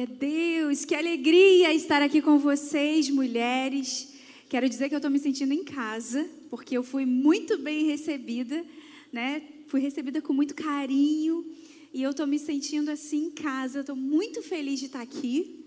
[0.00, 4.08] Glória a Deus, que alegria estar aqui com vocês, mulheres.
[4.48, 8.64] Quero dizer que eu estou me sentindo em casa, porque eu fui muito bem recebida,
[9.12, 9.42] né?
[9.66, 11.44] Fui recebida com muito carinho
[11.92, 13.80] e eu estou me sentindo assim em casa.
[13.80, 15.66] Estou muito feliz de estar aqui,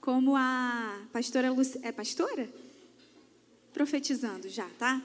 [0.00, 1.78] como a pastora Luci...
[1.82, 2.48] é pastora?
[3.72, 5.02] Profetizando já, tá?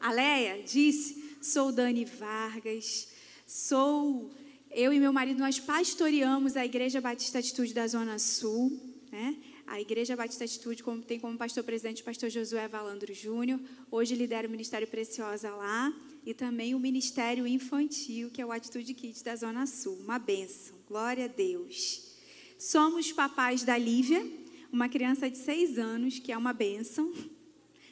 [0.00, 3.08] A Leia disse: sou Dani Vargas,
[3.46, 4.30] sou
[4.74, 8.80] eu e meu marido nós pastoreamos a Igreja Batista Atitude da Zona Sul,
[9.10, 9.36] né?
[9.66, 13.60] A Igreja Batista Atitude tem como pastor presidente o pastor Josué Valandro Júnior.
[13.90, 15.92] Hoje lidera o Ministério Preciosa lá
[16.24, 19.96] e também o Ministério Infantil, que é o Atitude Kids da Zona Sul.
[19.96, 20.76] Uma benção.
[20.86, 22.10] Glória a Deus.
[22.58, 24.26] Somos papais da Lívia,
[24.70, 27.12] uma criança de seis anos, que é uma benção.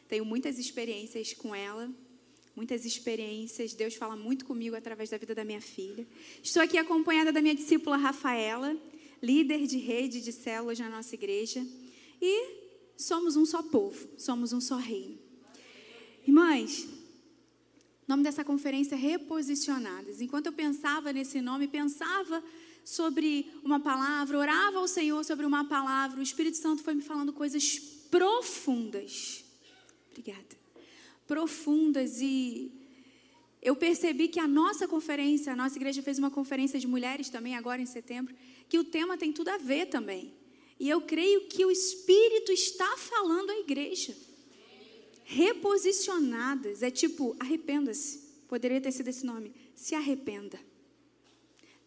[0.09, 1.91] Tenho muitas experiências com ela
[2.55, 3.75] muitas experiências.
[3.75, 6.07] Deus fala muito comigo através da vida da minha filha.
[6.43, 8.77] Estou aqui acompanhada da minha discípula Rafaela,
[9.23, 11.65] líder de rede de células na nossa igreja.
[12.21, 12.61] E
[12.97, 15.19] somos um só povo, somos um só reino.
[16.27, 20.21] Irmãs, o nome dessa conferência é Reposicionadas.
[20.21, 22.43] Enquanto eu pensava nesse nome, pensava
[22.85, 27.33] sobre uma palavra, orava ao Senhor sobre uma palavra, o Espírito Santo foi me falando
[27.33, 27.79] coisas
[28.11, 29.45] profundas.
[30.11, 30.60] Obrigada
[31.31, 32.73] profundas e
[33.63, 37.55] eu percebi que a nossa conferência, a nossa igreja fez uma conferência de mulheres também
[37.55, 38.35] agora em setembro,
[38.69, 40.35] que o tema tem tudo a ver também.
[40.81, 44.17] E eu creio que o Espírito está falando à igreja.
[45.23, 48.19] Reposicionadas, é tipo, arrependa-se.
[48.49, 49.55] Poderia ter sido esse nome.
[49.77, 50.59] Se arrependa.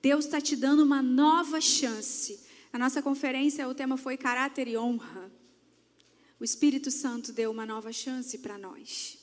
[0.02, 2.40] Deus está te dando uma nova chance.
[2.72, 5.30] A nossa conferência, o tema foi caráter e honra.
[6.40, 9.22] O Espírito Santo deu uma nova chance para nós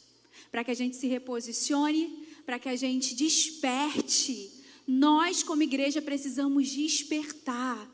[0.51, 4.51] para que a gente se reposicione, para que a gente desperte.
[4.87, 7.89] Nós, como igreja, precisamos despertar.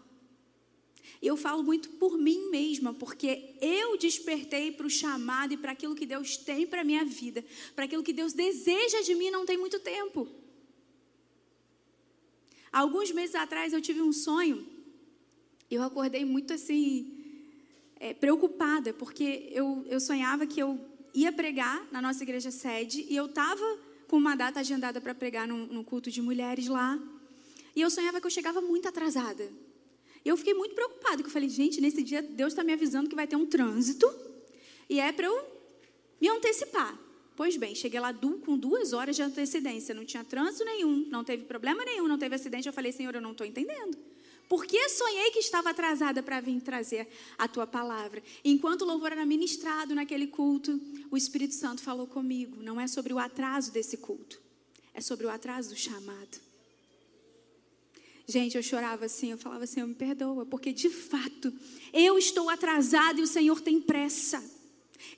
[1.20, 5.94] Eu falo muito por mim mesma, porque eu despertei para o chamado e para aquilo
[5.94, 9.46] que Deus tem para a minha vida, para aquilo que Deus deseja de mim não
[9.46, 10.28] tem muito tempo.
[12.72, 14.66] Alguns meses atrás eu tive um sonho,
[15.70, 17.12] eu acordei muito assim,
[17.98, 20.78] é, preocupada, porque eu, eu sonhava que eu
[21.16, 25.48] ia pregar na nossa igreja sede e eu estava com uma data agendada para pregar
[25.48, 26.98] num, num, culto de mulheres lá.
[27.74, 29.50] E eu sonhava que eu chegava muito atrasada.
[30.22, 33.16] Eu fiquei muito preocupada, porque eu falei, gente, nesse dia Deus está me avisando que
[33.16, 34.06] vai ter um trânsito
[34.90, 35.56] e é para eu
[36.20, 36.98] me antecipar.
[37.34, 41.44] Pois bem, cheguei lá com duas horas de antecedência, não tinha trânsito nenhum, não teve
[41.44, 42.66] problema nenhum, não teve acidente.
[42.66, 43.96] Eu falei, Senhor, eu não estou entendendo.
[44.48, 48.22] Porque sonhei que estava atrasada para vir trazer a tua palavra.
[48.44, 50.80] Enquanto o louvor era ministrado naquele culto,
[51.10, 52.62] o Espírito Santo falou comigo.
[52.62, 54.40] Não é sobre o atraso desse culto,
[54.94, 56.46] é sobre o atraso do chamado.
[58.28, 61.52] Gente, eu chorava assim, eu falava assim, eu me perdoa, porque de fato
[61.92, 64.42] eu estou atrasada e o Senhor tem pressa.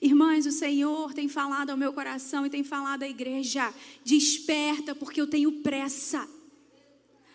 [0.01, 3.73] Irmãs, o Senhor tem falado ao meu coração e tem falado à igreja:
[4.03, 6.27] desperta, porque eu tenho pressa.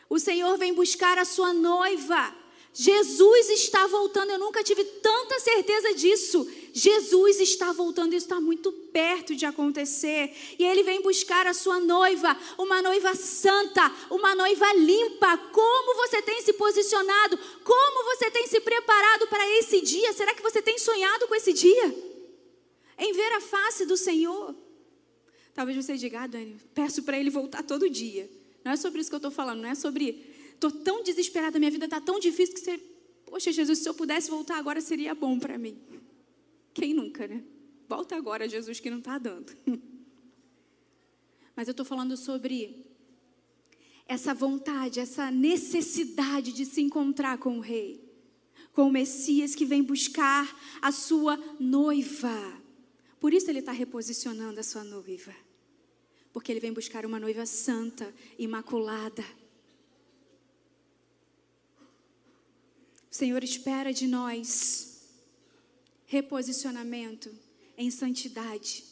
[0.09, 2.35] O Senhor vem buscar a sua noiva.
[2.75, 4.31] Jesus está voltando.
[4.31, 6.47] Eu nunca tive tanta certeza disso.
[6.73, 10.35] Jesus está voltando, isso está muito perto de acontecer.
[10.59, 15.39] E Ele vem buscar a sua noiva, uma noiva santa, uma noiva limpa.
[15.39, 17.39] Como você tem se posicionado?
[17.63, 20.13] Como você tem se preparado para esse dia?
[20.13, 21.95] Será que você tem sonhado com esse dia?
[22.99, 24.53] Em ver a face do Senhor?
[25.55, 28.29] Talvez você diga, ah, Dani, peço para Ele voltar todo dia.
[28.65, 30.25] Não é sobre isso que eu estou falando, não é sobre.
[30.55, 32.79] Estou tão desesperada, minha vida está tão difícil que você.
[33.27, 35.79] Poxa, Jesus, se eu pudesse voltar agora seria bom para mim.
[36.73, 37.45] Quem nunca, né?
[37.87, 39.55] Volta agora, Jesus, que não está dando.
[41.55, 42.85] Mas eu estou falando sobre
[44.07, 48.03] essa vontade, essa necessidade de se encontrar com o Rei,
[48.73, 52.63] com o Messias que vem buscar a sua noiva.
[53.21, 55.44] Por isso ele está reposicionando a sua noiva
[56.35, 59.25] porque ele vem buscar uma noiva santa, imaculada.
[63.09, 65.07] O Senhor espera de nós
[66.07, 67.33] reposicionamento
[67.79, 68.83] em santidade.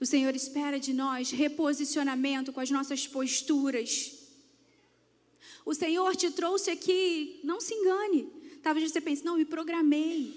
[0.00, 4.18] O Senhor espera de nós reposicionamento com as nossas posturas.
[5.64, 8.28] O Senhor te trouxe aqui, não se engane.
[8.60, 10.34] Talvez você pense, não, me programei.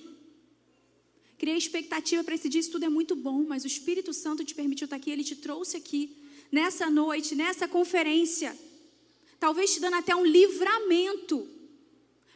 [1.39, 4.53] Criei expectativa para esse dia, isso tudo é muito bom, mas o Espírito Santo te
[4.53, 6.20] permitiu estar aqui, ele te trouxe aqui
[6.51, 8.57] nessa noite, nessa conferência,
[9.39, 11.47] talvez te dando até um livramento,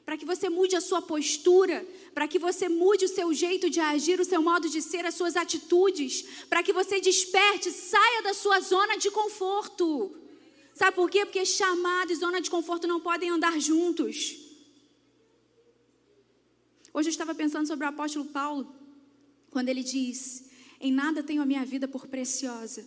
[0.06, 3.80] para que você mude a sua postura, para que você mude o seu jeito de
[3.80, 8.34] agir, o seu modo de ser, as suas atitudes, para que você desperte, saia da
[8.34, 10.16] sua zona de conforto.
[10.76, 11.26] Sabe por quê?
[11.26, 14.38] Porque chamado e zona de conforto não podem andar juntos.
[16.94, 18.74] Hoje eu estava pensando sobre o apóstolo Paulo,
[19.50, 20.46] quando ele diz:
[20.80, 22.86] Em nada tenho a minha vida por preciosa,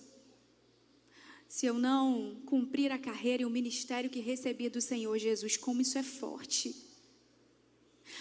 [1.48, 5.56] se eu não cumprir a carreira e o ministério que recebi do Senhor Jesus.
[5.56, 6.76] Como isso é forte.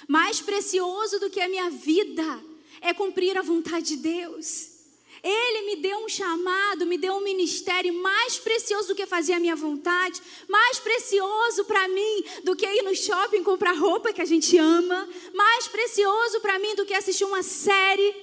[0.07, 2.43] Mais precioso do que a minha vida
[2.81, 4.77] é cumprir a vontade de Deus.
[5.23, 9.39] Ele me deu um chamado, me deu um ministério mais precioso do que fazer a
[9.39, 14.25] minha vontade, mais precioso para mim do que ir no shopping comprar roupa que a
[14.25, 18.15] gente ama, mais precioso para mim do que assistir uma série,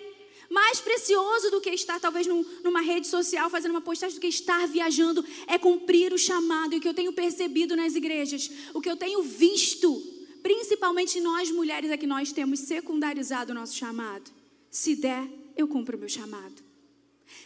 [0.50, 4.26] mais precioso do que estar talvez num, numa rede social fazendo uma postagem do que
[4.26, 8.81] estar viajando é cumprir o chamado e o que eu tenho percebido nas igrejas, o
[8.81, 10.02] que eu tenho visto,
[10.43, 14.31] principalmente nós mulheres é que nós temos secundarizado o nosso chamado.
[14.70, 16.62] Se der, eu cumpro o meu chamado.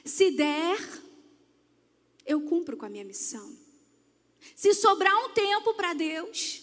[0.04, 0.78] Se der,
[2.26, 3.56] eu cumpro com a minha missão.
[4.54, 6.62] Se sobrar um tempo para Deus,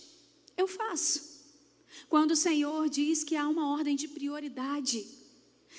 [0.58, 1.36] eu faço.
[2.10, 5.08] Quando o Senhor diz que há uma ordem de prioridade,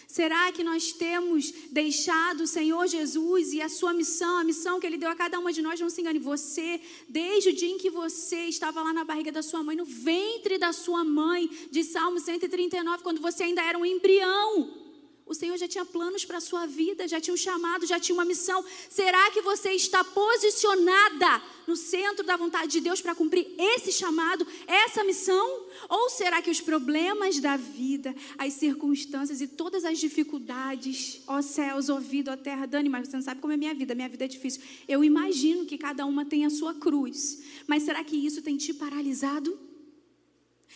[0.07, 4.87] será que nós temos deixado o Senhor Jesus e a sua missão, a missão que
[4.87, 7.79] Ele deu a cada uma de nós, não se engane, você, desde o dia em
[7.79, 11.85] que você estava lá na barriga da sua mãe, no ventre da sua mãe, de
[11.85, 14.86] Salmo 139, quando você ainda era um embrião,
[15.27, 18.15] o Senhor já tinha planos para a sua vida, já tinha um chamado, já tinha
[18.15, 18.65] uma missão.
[18.89, 24.47] Será que você está posicionada no centro da vontade de Deus para cumprir esse chamado,
[24.69, 25.67] essa missão?
[25.89, 31.89] Ou será que os problemas da vida, as circunstâncias e todas as dificuldades, ó céus,
[31.89, 34.29] ouvido, ó terra, Dani, mas você não sabe como é minha vida, minha vida é
[34.29, 34.63] difícil.
[34.87, 38.73] Eu imagino que cada uma tem a sua cruz, mas será que isso tem te
[38.73, 39.59] paralisado?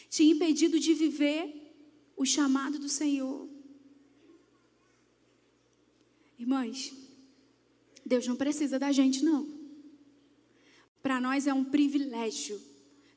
[0.08, 1.72] Te impedido de viver
[2.16, 3.49] o chamado do Senhor?
[6.40, 6.90] Irmãs,
[8.04, 9.46] Deus não precisa da gente, não.
[11.02, 12.58] Para nós é um privilégio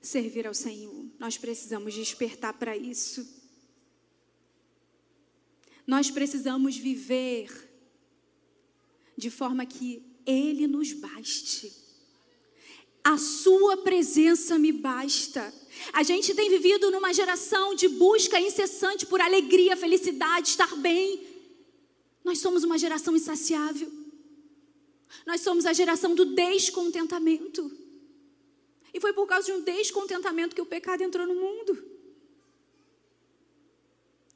[0.01, 1.05] servir ao Senhor.
[1.17, 3.25] Nós precisamos despertar para isso.
[5.87, 7.49] Nós precisamos viver
[9.17, 11.71] de forma que Ele nos baste.
[13.05, 15.53] A Sua presença me basta.
[15.93, 21.32] A gente tem vivido numa geração de busca incessante por alegria, felicidade, estar bem.
[22.23, 23.91] Nós somos uma geração insaciável.
[25.25, 27.71] Nós somos a geração do descontentamento.
[28.93, 31.93] E foi por causa de um descontentamento que o pecado entrou no mundo.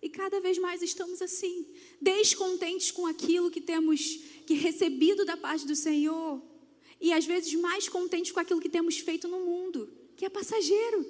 [0.02, 1.66] E cada vez mais estamos assim,
[2.00, 6.42] descontentes com aquilo que temos que recebido da parte do Senhor,
[7.02, 11.06] e às vezes mais contentes com aquilo que temos feito no mundo, que é passageiro,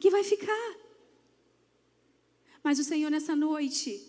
[0.00, 0.76] que vai ficar.
[2.62, 4.02] Mas o Senhor nessa noite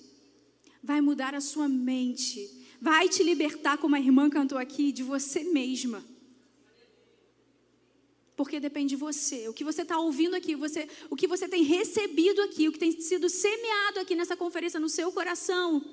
[0.83, 2.49] vai mudar a sua mente,
[2.81, 6.03] vai te libertar, como a irmã cantou aqui, de você mesma.
[8.35, 9.49] Porque depende de você.
[9.49, 12.79] O que você está ouvindo aqui, você, o que você tem recebido aqui, o que
[12.79, 15.83] tem sido semeado aqui nessa conferência no seu coração,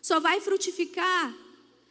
[0.00, 1.36] só vai frutificar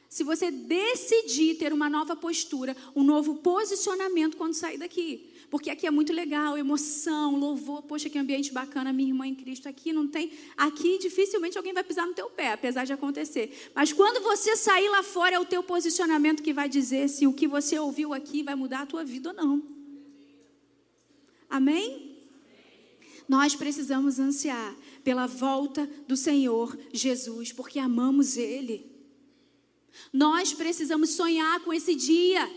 [0.09, 5.26] se você decidir ter uma nova postura, um novo posicionamento quando sair daqui.
[5.49, 7.81] Porque aqui é muito legal, emoção, louvor.
[7.83, 9.69] Poxa, que ambiente bacana, minha irmã em Cristo.
[9.69, 10.31] Aqui não tem.
[10.57, 13.71] Aqui dificilmente alguém vai pisar no teu pé, apesar de acontecer.
[13.73, 17.33] Mas quando você sair lá fora, é o teu posicionamento que vai dizer se o
[17.33, 19.63] que você ouviu aqui vai mudar a tua vida ou não.
[21.49, 22.17] Amém?
[23.27, 28.85] Nós precisamos ansiar pela volta do Senhor Jesus, porque amamos Ele.
[30.11, 32.49] Nós precisamos sonhar com esse dia.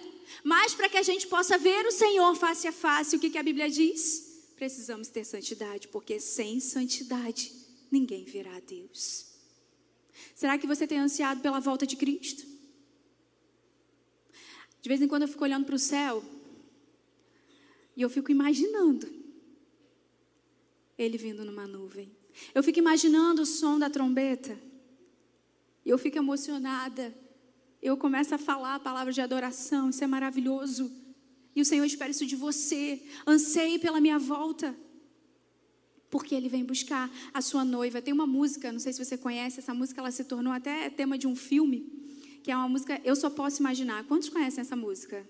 [0.45, 3.39] Mas para que a gente possa ver o Senhor face a face, o que, que
[3.39, 4.53] a Bíblia diz?
[4.57, 7.53] Precisamos ter santidade, porque sem santidade
[7.91, 9.27] ninguém verá a Deus.
[10.35, 12.47] Será que você tem ansiado pela volta de Cristo?
[14.81, 16.25] De vez em quando eu fico olhando para o céu
[17.97, 19.21] e eu fico imaginando
[20.97, 22.11] ele vindo numa nuvem.
[22.55, 24.59] Eu fico imaginando o som da trombeta.
[25.85, 27.15] E eu fico emocionada
[27.83, 30.93] eu começo a falar a palavra de adoração, isso é maravilhoso.
[31.55, 33.03] E o Senhor espera isso de você.
[33.27, 34.77] Anseie pela minha volta.
[36.11, 38.03] Porque Ele vem buscar a sua noiva.
[38.03, 41.17] Tem uma música, não sei se você conhece, essa música ela se tornou até tema
[41.17, 41.87] de um filme,
[42.43, 44.05] que é uma música Eu Só Posso Imaginar.
[44.05, 45.27] Quantos conhecem essa música?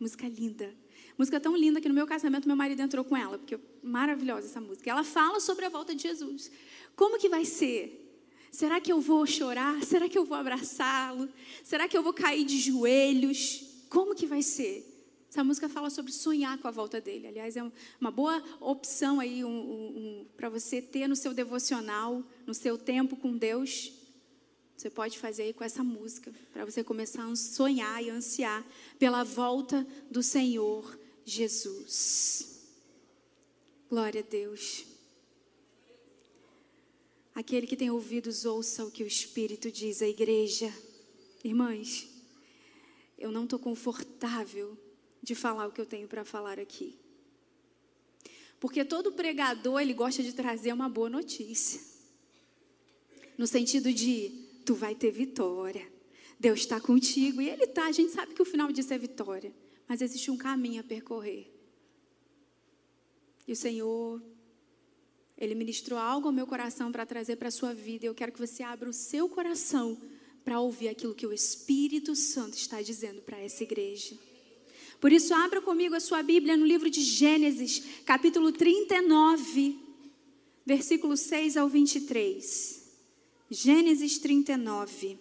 [0.00, 0.74] Música linda.
[1.16, 4.46] Música tão linda que no meu casamento meu marido entrou com ela, porque é maravilhosa
[4.46, 4.90] essa música.
[4.90, 6.50] Ela fala sobre a volta de Jesus.
[6.94, 8.07] Como que vai ser?
[8.50, 9.82] Será que eu vou chorar?
[9.84, 11.28] Será que eu vou abraçá-lo?
[11.62, 13.64] Será que eu vou cair de joelhos?
[13.88, 14.84] Como que vai ser?
[15.30, 17.26] Essa música fala sobre sonhar com a volta dele.
[17.26, 22.24] Aliás, é uma boa opção aí um, um, um, para você ter no seu devocional,
[22.46, 23.92] no seu tempo com Deus.
[24.74, 28.64] Você pode fazer aí com essa música, para você começar a sonhar e ansiar
[28.98, 32.64] pela volta do Senhor Jesus.
[33.90, 34.87] Glória a Deus.
[37.38, 40.74] Aquele que tem ouvidos, ouça o que o Espírito diz à igreja.
[41.44, 42.08] Irmãs,
[43.16, 44.76] eu não estou confortável
[45.22, 46.98] de falar o que eu tenho para falar aqui.
[48.58, 51.80] Porque todo pregador, ele gosta de trazer uma boa notícia.
[53.38, 54.32] No sentido de,
[54.66, 55.86] tu vai ter vitória.
[56.40, 57.40] Deus está contigo.
[57.40, 57.86] E Ele está.
[57.86, 59.54] A gente sabe que o final disso é vitória.
[59.86, 61.48] Mas existe um caminho a percorrer.
[63.46, 64.20] E o Senhor,
[65.38, 68.04] Ele ministrou algo ao meu coração para trazer para a sua vida.
[68.04, 69.96] Eu quero que você abra o seu coração
[70.44, 74.18] para ouvir aquilo que o Espírito Santo está dizendo para essa igreja.
[75.00, 79.78] Por isso, abra comigo a sua Bíblia no livro de Gênesis, capítulo 39,
[80.66, 82.82] versículo 6 ao 23.
[83.48, 85.18] Gênesis 39.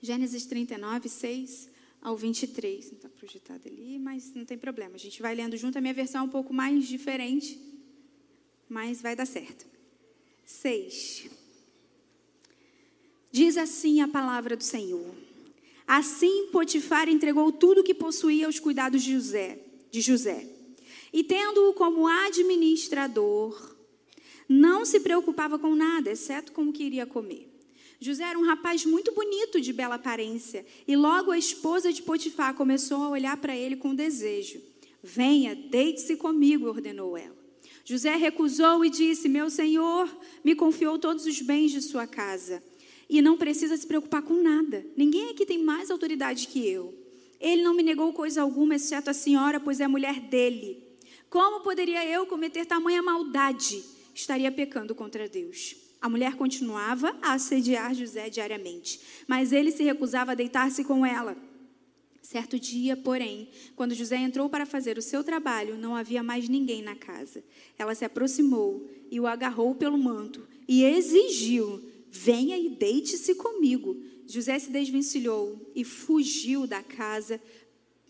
[0.00, 1.69] Gênesis 39, 6
[2.02, 2.86] ao 23.
[2.86, 4.94] Não está projetado ali, mas não tem problema.
[4.94, 5.78] A gente vai lendo junto.
[5.78, 7.60] A minha versão é um pouco mais diferente,
[8.68, 9.66] mas vai dar certo.
[10.44, 11.30] 6.
[13.30, 15.14] Diz assim a palavra do Senhor.
[15.86, 19.58] Assim Potifar entregou tudo o que possuía aos cuidados de José,
[19.90, 20.48] de José.
[21.12, 23.76] E tendo-o como administrador,
[24.48, 27.49] não se preocupava com nada, exceto com o que iria comer.
[28.00, 32.54] José era um rapaz muito bonito, de bela aparência, e logo a esposa de Potifar
[32.54, 34.58] começou a olhar para ele com desejo.
[35.02, 37.36] Venha, deite-se comigo, ordenou ela.
[37.84, 40.08] José recusou e disse: Meu senhor
[40.42, 42.62] me confiou todos os bens de sua casa
[43.08, 44.86] e não precisa se preocupar com nada.
[44.96, 46.94] Ninguém aqui tem mais autoridade que eu.
[47.38, 50.82] Ele não me negou coisa alguma, exceto a senhora, pois é mulher dele.
[51.28, 53.82] Como poderia eu cometer tamanha maldade?
[54.14, 55.76] Estaria pecando contra Deus.
[56.00, 61.36] A mulher continuava a assediar José diariamente, mas ele se recusava a deitar-se com ela.
[62.22, 66.82] Certo dia, porém, quando José entrou para fazer o seu trabalho, não havia mais ninguém
[66.82, 67.42] na casa.
[67.78, 73.96] Ela se aproximou e o agarrou pelo manto e exigiu Venha e deite-se comigo.
[74.26, 77.40] José se desvencilhou e fugiu da casa,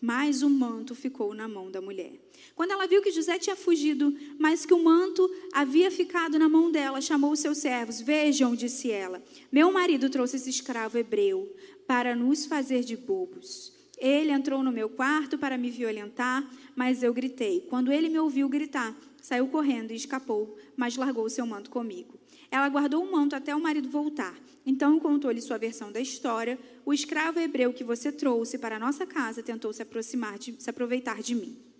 [0.01, 2.13] mas o manto ficou na mão da mulher.
[2.55, 6.71] Quando ela viu que José tinha fugido, mas que o manto havia ficado na mão
[6.71, 8.01] dela, chamou os seus servos.
[8.01, 11.53] Vejam, disse ela, meu marido trouxe esse escravo hebreu
[11.87, 13.73] para nos fazer de bobos.
[13.97, 17.61] Ele entrou no meu quarto para me violentar, mas eu gritei.
[17.69, 22.19] Quando ele me ouviu gritar, saiu correndo e escapou, mas largou seu manto comigo.
[22.49, 24.35] Ela guardou o manto até o marido voltar.
[24.65, 26.59] Então contou-lhe sua versão da história.
[26.83, 30.69] O escravo hebreu que você trouxe para a nossa casa tentou se aproximar, de, se
[30.69, 31.70] aproveitar de mim.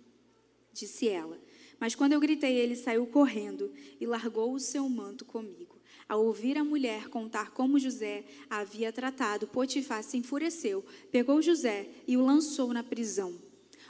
[0.72, 1.38] Disse ela.
[1.78, 5.80] Mas quando eu gritei, ele saiu correndo e largou o seu manto comigo.
[6.08, 11.88] Ao ouvir a mulher contar como José a havia tratado, Potifar se enfureceu, pegou José
[12.06, 13.34] e o lançou na prisão,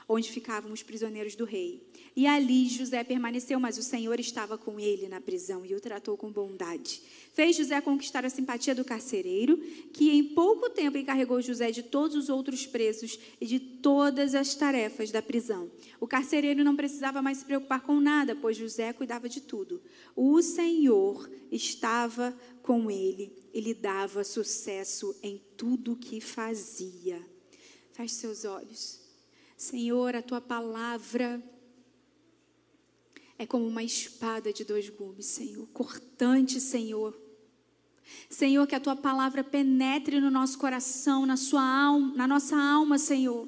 [0.07, 1.85] onde ficavam os prisioneiros do rei.
[2.15, 6.15] E ali José permaneceu, mas o Senhor estava com ele na prisão e o tratou
[6.15, 7.01] com bondade.
[7.33, 9.57] Fez José conquistar a simpatia do carcereiro,
[9.91, 14.53] que em pouco tempo encarregou José de todos os outros presos e de todas as
[14.53, 15.71] tarefas da prisão.
[15.99, 19.81] O carcereiro não precisava mais se preocupar com nada, pois José cuidava de tudo.
[20.15, 27.19] O Senhor estava com ele e lhe dava sucesso em tudo que fazia.
[27.91, 28.99] Feche seus olhos.
[29.57, 31.41] Senhor, a tua palavra
[33.43, 37.17] é como uma espada de dois gumes, Senhor, cortante, Senhor.
[38.29, 42.97] Senhor, que a tua palavra penetre no nosso coração, na sua alma, na nossa alma,
[42.97, 43.47] Senhor.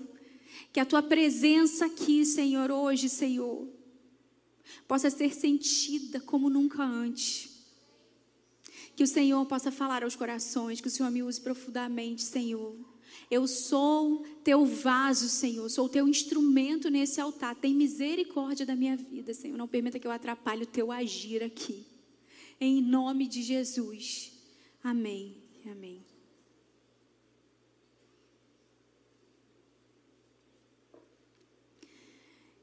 [0.71, 3.67] Que a tua presença aqui, Senhor, hoje, Senhor,
[4.87, 7.49] possa ser sentida como nunca antes.
[8.95, 12.75] Que o Senhor possa falar aos corações, que o Senhor me use profundamente, Senhor.
[13.29, 17.55] Eu sou teu vaso, Senhor, sou teu instrumento nesse altar.
[17.55, 19.58] Tem misericórdia da minha vida, Senhor.
[19.58, 21.86] Não permita que eu atrapalhe o teu agir aqui.
[22.60, 24.32] Em nome de Jesus.
[24.84, 25.36] Amém.
[25.65, 26.05] Amém.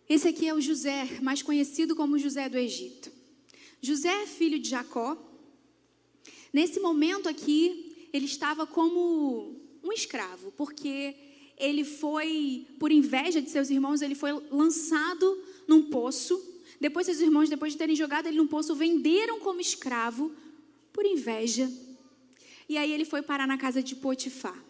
[0.09, 3.11] Esse aqui é o José, mais conhecido como José do Egito.
[3.81, 5.17] José, filho de Jacó.
[6.53, 11.15] Nesse momento aqui, ele estava como um escravo, porque
[11.57, 16.41] ele foi, por inveja de seus irmãos, ele foi lançado num poço.
[16.81, 20.33] Depois, seus irmãos, depois de terem jogado ele num poço, venderam como escravo
[20.93, 21.71] por inveja.
[22.69, 24.61] E aí ele foi parar na casa de Potifar.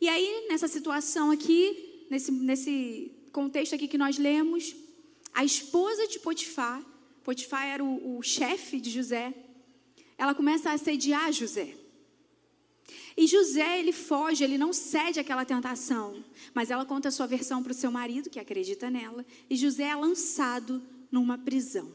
[0.00, 4.74] E aí, nessa situação aqui, nesse, nesse contexto aqui que nós lemos,
[5.32, 6.84] a esposa de Potifar,
[7.24, 9.32] Potifar era o, o chefe de José,
[10.16, 11.74] ela começa a assediar José.
[13.16, 16.24] E José, ele foge, ele não cede àquela tentação.
[16.52, 19.24] Mas ela conta a sua versão para o seu marido, que acredita nela.
[19.48, 21.92] E José é lançado numa prisão.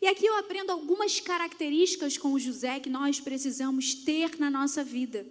[0.00, 4.82] E aqui eu aprendo algumas características com o José que nós precisamos ter na nossa
[4.82, 5.26] vida.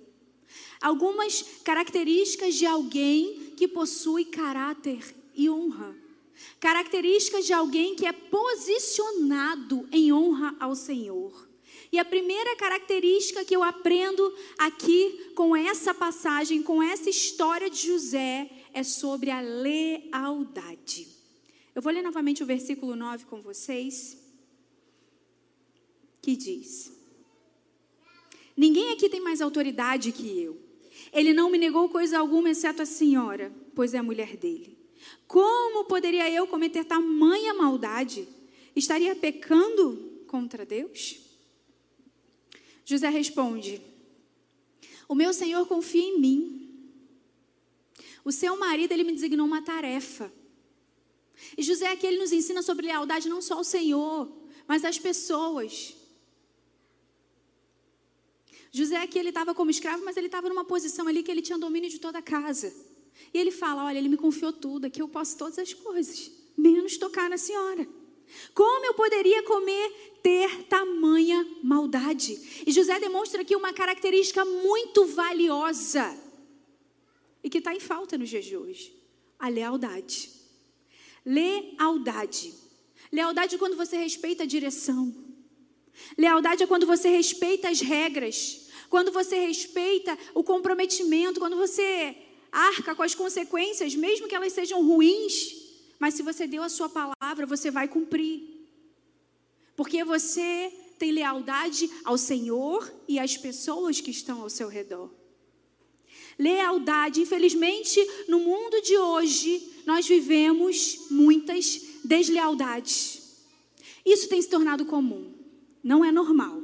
[0.82, 5.96] Algumas características de alguém que possui caráter e honra.
[6.60, 11.49] Características de alguém que é posicionado em honra ao Senhor.
[11.92, 17.88] E a primeira característica que eu aprendo aqui com essa passagem, com essa história de
[17.88, 21.08] José, é sobre a lealdade.
[21.74, 24.18] Eu vou ler novamente o versículo 9 com vocês,
[26.22, 26.92] que diz:
[28.56, 30.60] Ninguém aqui tem mais autoridade que eu.
[31.12, 34.78] Ele não me negou coisa alguma, exceto a senhora, pois é a mulher dele.
[35.28, 38.28] Como poderia eu cometer tamanha maldade?
[38.76, 41.29] Estaria pecando contra Deus?
[42.90, 43.80] José responde:
[45.08, 46.44] O meu senhor confia em mim.
[48.26, 50.34] O seu marido, ele me designou uma tarefa.
[51.56, 54.28] E José aqui ele nos ensina sobre lealdade não só ao Senhor,
[54.68, 55.96] mas às pessoas.
[58.72, 61.60] José aqui ele estava como escravo, mas ele estava numa posição ali que ele tinha
[61.60, 62.74] domínio de toda a casa.
[63.32, 66.98] E ele fala: Olha, ele me confiou tudo, aqui eu posso todas as coisas, menos
[66.98, 67.88] tocar na senhora.
[68.54, 72.64] Como eu poderia cometer tamanha maldade?
[72.66, 76.18] E José demonstra aqui uma característica muito valiosa
[77.44, 78.94] e que está em falta nos dias de hoje:
[79.38, 80.30] a lealdade.
[81.26, 82.54] Lealdade.
[83.12, 85.14] Lealdade é quando você respeita a direção.
[86.18, 88.70] Lealdade é quando você respeita as regras.
[88.90, 91.40] Quando você respeita o comprometimento.
[91.40, 92.16] Quando você
[92.52, 95.59] arca com as consequências, mesmo que elas sejam ruins.
[96.00, 98.42] Mas se você deu a sua palavra, você vai cumprir.
[99.76, 105.12] Porque você tem lealdade ao Senhor e às pessoas que estão ao seu redor.
[106.38, 113.44] Lealdade, infelizmente, no mundo de hoje, nós vivemos muitas deslealdades.
[114.06, 115.34] Isso tem se tornado comum.
[115.84, 116.62] Não é normal,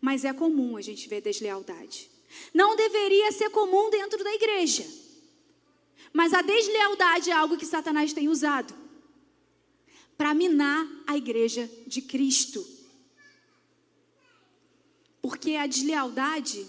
[0.00, 2.10] mas é comum a gente ver deslealdade.
[2.52, 4.84] Não deveria ser comum dentro da igreja.
[6.12, 8.74] Mas a deslealdade é algo que Satanás tem usado
[10.16, 12.66] para minar a igreja de Cristo.
[15.22, 16.66] Porque a deslealdade,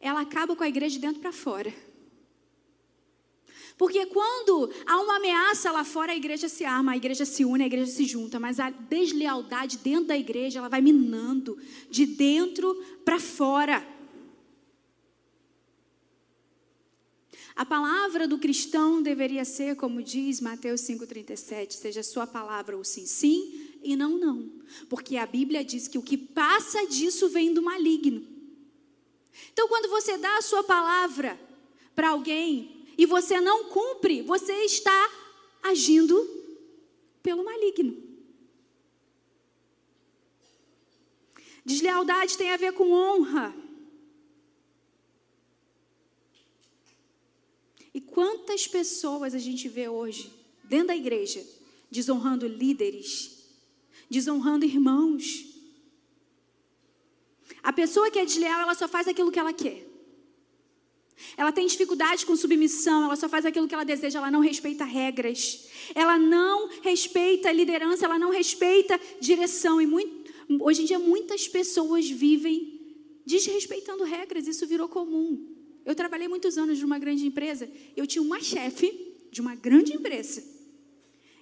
[0.00, 1.72] ela acaba com a igreja de dentro para fora.
[3.80, 7.62] Porque quando há uma ameaça lá fora, a igreja se arma, a igreja se une,
[7.62, 11.56] a igreja se junta, mas a deslealdade dentro da igreja, ela vai minando
[11.88, 12.74] de dentro
[13.04, 13.82] para fora.
[17.54, 23.06] A palavra do cristão deveria ser, como diz Mateus 5,37, seja sua palavra o sim,
[23.06, 24.50] sim e não, não.
[24.88, 28.26] Porque a Bíblia diz que o que passa disso vem do maligno.
[29.52, 31.38] Então, quando você dá a sua palavra
[31.94, 35.10] para alguém e você não cumpre, você está
[35.62, 36.28] agindo
[37.22, 38.10] pelo maligno.
[41.64, 43.54] Deslealdade tem a ver com honra.
[47.92, 50.32] E quantas pessoas a gente vê hoje,
[50.64, 51.44] dentro da igreja,
[51.90, 53.40] desonrando líderes,
[54.08, 55.46] desonrando irmãos.
[57.62, 59.88] A pessoa que é desleal, ela só faz aquilo que ela quer.
[61.36, 64.84] Ela tem dificuldade com submissão, ela só faz aquilo que ela deseja, ela não respeita
[64.84, 69.80] regras, ela não respeita liderança, ela não respeita direção.
[69.80, 72.80] E muito, hoje em dia muitas pessoas vivem
[73.26, 75.59] desrespeitando regras, isso virou comum.
[75.90, 77.68] Eu trabalhei muitos anos numa grande empresa.
[77.96, 80.40] Eu tinha uma chefe de uma grande empresa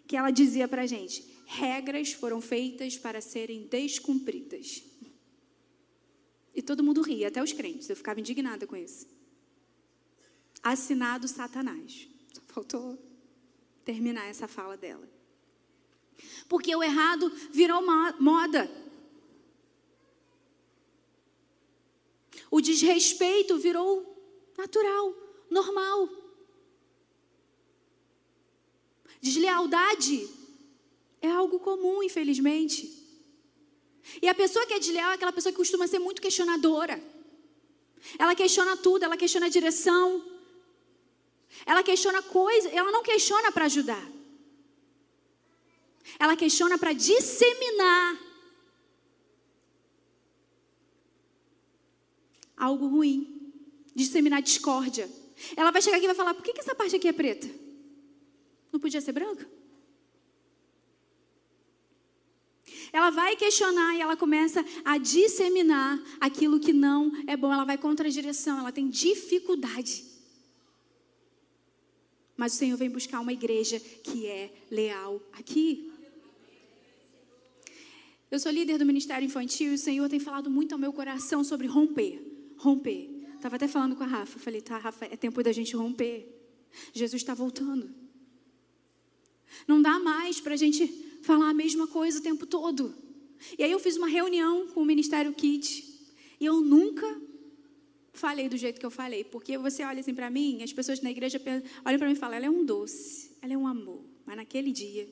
[0.07, 4.83] que ela dizia para gente: regras foram feitas para serem descumpridas.
[6.55, 7.91] E todo mundo ria, até os crentes.
[7.91, 9.07] Eu ficava indignada com isso.
[10.63, 12.09] Assinado Satanás.
[12.33, 12.99] Só faltou
[13.85, 15.07] terminar essa fala dela.
[16.49, 17.85] Porque o errado virou
[18.19, 18.69] moda.
[22.51, 24.08] O desrespeito virou
[24.59, 25.15] natural,
[25.49, 26.09] normal.
[29.21, 30.29] Deslealdade
[31.23, 32.83] é algo comum, infelizmente.
[34.21, 37.01] E a pessoa que é desleal é aquela pessoa que costuma ser muito questionadora.
[38.19, 40.07] Ela questiona tudo, ela questiona a direção.
[41.65, 44.07] Ela questiona coisas, ela não questiona para ajudar.
[46.19, 48.19] Ela questiona para disseminar
[52.57, 53.38] algo ruim
[53.99, 55.11] disseminar discórdia.
[55.57, 57.49] Ela vai chegar aqui e vai falar: por que, que essa parte aqui é preta?
[58.73, 59.47] Não podia ser branca?
[62.93, 67.53] Ela vai questionar e ela começa a disseminar aquilo que não é bom.
[67.53, 70.05] Ela vai contra a direção, ela tem dificuldade.
[72.37, 75.93] Mas o Senhor vem buscar uma igreja que é leal aqui.
[78.31, 81.43] Eu sou líder do Ministério Infantil e o Senhor tem falado muito ao meu coração
[81.43, 82.23] sobre romper.
[82.57, 83.18] Romper.
[83.39, 84.37] Estava até falando com a Rafa.
[84.39, 86.29] Falei, tá, Rafa, é tempo da gente romper.
[86.93, 87.89] Jesus está voltando.
[89.67, 90.89] Não dá mais para a gente
[91.23, 92.93] falar a mesma coisa o tempo todo.
[93.57, 95.85] E aí eu fiz uma reunião com o Ministério Kids
[96.41, 97.07] e eu nunca
[98.13, 101.11] falei do jeito que eu falei, porque você olha assim para mim, as pessoas na
[101.11, 101.41] igreja
[101.87, 104.05] olham para mim e falam, ela é um doce, ela é um amor.
[104.27, 105.09] Mas naquele dia,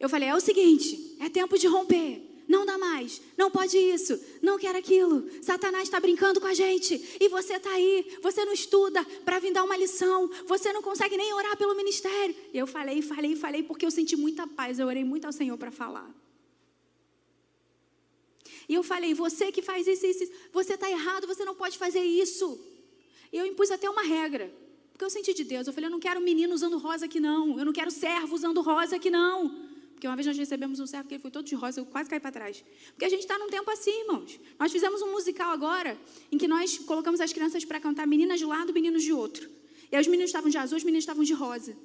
[0.00, 2.33] eu falei, é o seguinte, é tempo de romper.
[2.46, 5.24] Não dá mais, não pode isso, não quer aquilo.
[5.42, 9.52] Satanás está brincando com a gente e você está aí, você não estuda para vir
[9.52, 12.34] dar uma lição, você não consegue nem orar pelo ministério.
[12.52, 15.56] E eu falei, falei, falei, porque eu senti muita paz, eu orei muito ao Senhor
[15.56, 16.14] para falar.
[18.68, 22.02] E eu falei, você que faz isso, isso, você está errado, você não pode fazer
[22.02, 22.58] isso.
[23.32, 24.52] E eu impus até uma regra,
[24.92, 25.66] porque eu senti de Deus.
[25.66, 28.60] Eu falei, eu não quero menino usando rosa aqui não, eu não quero servo usando
[28.60, 29.73] rosa aqui não.
[29.94, 32.10] Porque uma vez nós recebemos um servo que ele foi todo de rosa, eu quase
[32.10, 32.64] caí para trás.
[32.90, 34.38] Porque a gente está num tempo assim, irmãos.
[34.58, 35.98] Nós fizemos um musical agora,
[36.30, 39.48] em que nós colocamos as crianças para cantar meninas de um lado, meninos de outro.
[39.90, 41.76] E aí os meninos estavam de azul, os meninos estavam de rosa.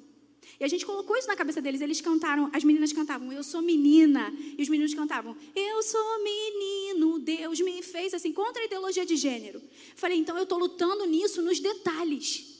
[0.58, 1.80] E a gente colocou isso na cabeça deles.
[1.80, 4.34] Eles cantaram, as meninas cantavam, eu sou menina.
[4.58, 9.16] E os meninos cantavam, eu sou menino, Deus me fez, assim, contra a ideologia de
[9.16, 9.62] gênero.
[9.94, 12.58] Falei, então eu estou lutando nisso, nos detalhes.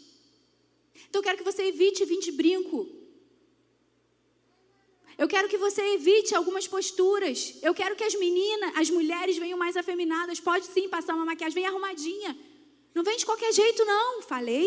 [1.09, 3.00] Então eu quero que você evite vir de brinco.
[5.21, 7.59] Eu quero que você evite algumas posturas.
[7.63, 10.41] Eu quero que as meninas, as mulheres venham mais afeminadas.
[10.41, 12.35] Pode sim passar uma maquiagem, vem arrumadinha.
[12.95, 14.23] Não vem de qualquer jeito, não.
[14.23, 14.65] Falei.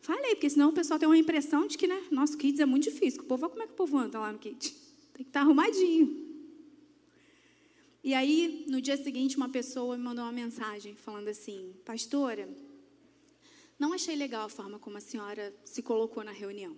[0.00, 2.84] Falei, porque senão o pessoal tem uma impressão de que, né, nosso kids é muito
[2.84, 3.20] difícil.
[3.20, 4.70] O povo, como é que o povo anda lá no kids?
[5.12, 6.06] Tem que estar arrumadinho.
[8.02, 12.48] E aí, no dia seguinte, uma pessoa me mandou uma mensagem falando assim: Pastora,
[13.78, 16.74] não achei legal a forma como a senhora se colocou na reunião.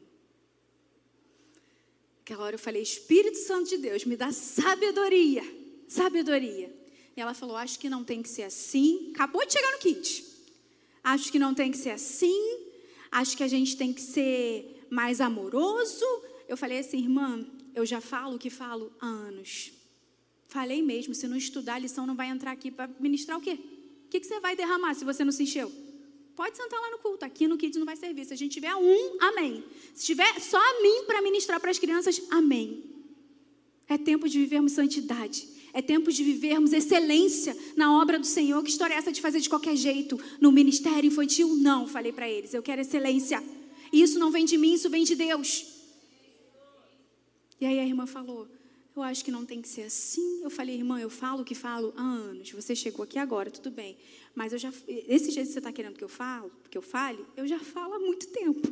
[2.27, 5.45] Aquela hora eu falei: Espírito Santo de Deus, me dá sabedoria,
[5.87, 6.75] sabedoria.
[7.17, 9.13] E ela falou: Acho que não tem que ser assim.
[9.15, 10.25] Acabou de chegar no kit.
[11.05, 12.65] Acho que não tem que ser assim.
[13.13, 16.05] Acho que a gente tem que ser mais amoroso.
[16.49, 19.71] Eu falei assim, irmã, eu já falo o que falo há anos.
[20.49, 23.57] Falei mesmo, se não estudar a lição, não vai entrar aqui para ministrar o quê?
[24.05, 25.73] O que, que você vai derramar se você não se encheu?
[26.37, 27.25] Pode sentar lá no culto.
[27.25, 28.27] Aqui no Kids não vai servir.
[28.27, 29.65] Se a gente tiver um, amém.
[29.95, 32.85] Se tiver só a mim para ministrar para as crianças, amém.
[33.89, 35.49] É tempo de vivermos santidade.
[35.73, 38.63] É tempo de vivermos excelência na obra do Senhor.
[38.63, 40.21] Que história é essa de fazer de qualquer jeito?
[40.39, 41.57] No ministério infantil?
[41.57, 42.53] Não, falei para eles.
[42.53, 43.43] Eu quero excelência.
[43.91, 45.67] E isso não vem de mim, isso vem de Deus.
[47.59, 48.47] E aí a irmã falou:
[48.97, 50.43] eu acho que não tem que ser assim.
[50.43, 52.51] Eu falei, irmã, eu falo o que falo há anos.
[52.53, 53.95] Você chegou aqui agora, tudo bem.
[54.37, 57.25] Mas eu já, esse jeito que você está querendo que eu falo, que eu fale,
[57.39, 58.69] eu já falo há muito tempo.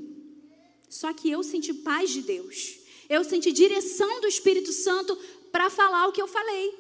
[0.90, 2.80] Só que eu senti paz de Deus.
[3.08, 5.16] Eu senti direção do Espírito Santo
[5.50, 6.74] para falar o que eu falei.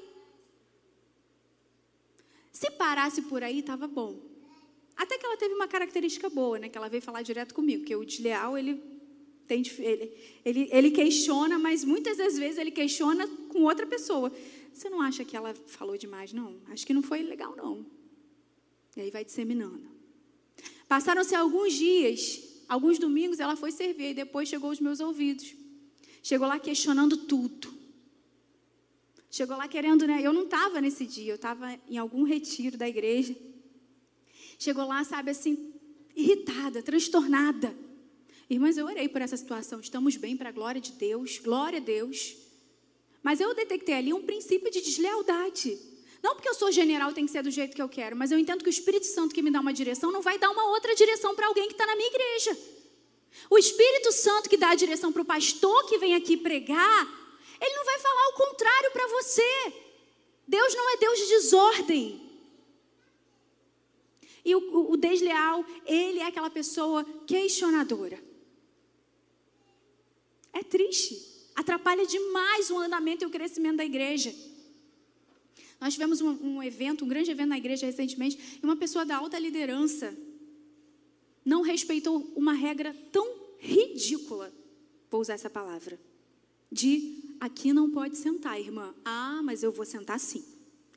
[2.52, 4.20] Se parasse por aí, estava bom.
[4.94, 6.68] Até que ela teve uma característica boa, né?
[6.68, 8.82] Que ela veio falar direto comigo, porque o desleal, ele
[9.46, 10.12] tem, ele,
[10.44, 14.30] ele, ele questiona, mas muitas das vezes ele questiona com outra pessoa.
[14.74, 16.60] Você não acha que ela falou demais, não?
[16.66, 18.03] Acho que não foi legal, não.
[18.96, 19.88] E aí vai disseminando.
[20.88, 25.54] Passaram-se alguns dias, alguns domingos, ela foi servir, e depois chegou aos meus ouvidos.
[26.22, 27.74] Chegou lá questionando tudo.
[29.30, 30.20] Chegou lá querendo, né?
[30.22, 33.34] Eu não estava nesse dia, eu estava em algum retiro da igreja.
[34.58, 35.74] Chegou lá, sabe, assim,
[36.14, 37.76] irritada, transtornada.
[38.48, 39.80] Irmãs, eu orei por essa situação.
[39.80, 41.38] Estamos bem para a glória de Deus.
[41.38, 42.36] Glória a Deus.
[43.22, 45.78] Mas eu detectei ali um princípio de deslealdade.
[46.24, 48.38] Não porque eu sou general tem que ser do jeito que eu quero, mas eu
[48.38, 50.94] entendo que o Espírito Santo que me dá uma direção não vai dar uma outra
[50.94, 52.56] direção para alguém que está na minha igreja.
[53.50, 57.00] O Espírito Santo que dá a direção para o pastor que vem aqui pregar,
[57.60, 59.74] ele não vai falar o contrário para você.
[60.48, 62.06] Deus não é Deus de desordem.
[64.42, 68.18] E o, o desleal, ele é aquela pessoa questionadora.
[70.54, 71.50] É triste.
[71.54, 74.34] Atrapalha demais o andamento e o crescimento da igreja.
[75.84, 79.18] Nós tivemos um, um, evento, um grande evento na igreja recentemente, e uma pessoa da
[79.18, 80.16] alta liderança
[81.44, 84.50] não respeitou uma regra tão ridícula,
[85.10, 86.00] vou usar essa palavra,
[86.72, 88.94] de aqui não pode sentar, irmã.
[89.04, 90.42] Ah, mas eu vou sentar sim.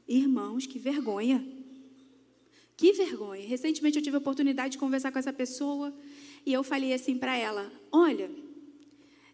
[0.07, 1.45] Irmãos, que vergonha.
[2.77, 3.45] Que vergonha.
[3.45, 5.93] Recentemente eu tive a oportunidade de conversar com essa pessoa
[6.45, 8.31] e eu falei assim para ela: Olha,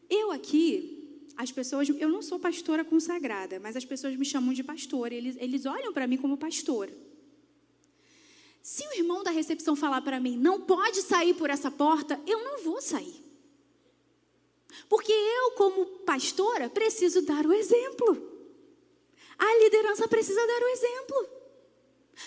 [0.09, 0.92] eu aqui,
[1.35, 5.35] as pessoas, eu não sou pastora consagrada, mas as pessoas me chamam de pastora, eles,
[5.39, 6.91] eles olham para mim como pastora.
[8.61, 12.43] Se o irmão da recepção falar para mim, não pode sair por essa porta, eu
[12.43, 13.21] não vou sair.
[14.87, 18.31] Porque eu, como pastora, preciso dar o exemplo.
[19.37, 21.29] A liderança precisa dar o exemplo.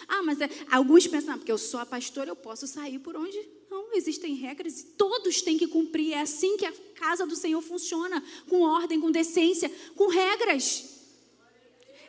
[0.09, 3.17] Ah, mas é, alguns pensam, ah, porque eu sou a pastora, eu posso sair por
[3.17, 3.39] onde?
[3.77, 6.15] Não, existem regras e todos têm que cumprir.
[6.15, 10.97] É assim que a casa do Senhor funciona, com ordem, com decência, com regras.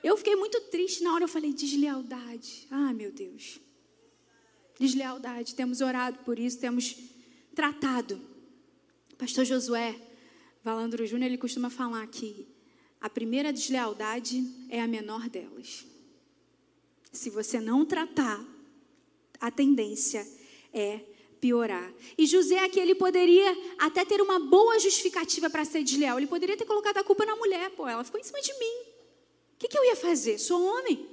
[0.02, 2.66] Eu fiquei muito triste na hora, eu falei, deslealdade.
[2.72, 3.60] Ah, meu Deus.
[4.80, 5.56] Deslealdade.
[5.56, 6.96] Temos orado por isso, temos
[7.54, 8.22] tratado.
[9.18, 10.00] Pastor Josué
[10.64, 12.48] Valandro Júnior, ele costuma falar que
[13.02, 15.86] a primeira deslealdade é a menor delas.
[17.12, 18.42] Se você não tratar,
[19.42, 20.26] a tendência
[20.74, 21.94] é piorar.
[22.18, 26.18] E José aqui ele poderia até ter uma boa justificativa para ser desleal.
[26.18, 28.76] Ele poderia ter colocado a culpa na mulher, pô, ela ficou em cima de mim.
[29.56, 30.38] O que, que eu ia fazer?
[30.38, 31.08] Sou homem.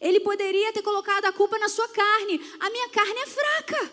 [0.00, 2.40] Ele poderia ter colocado a culpa na sua carne.
[2.60, 3.92] A minha carne é fraca.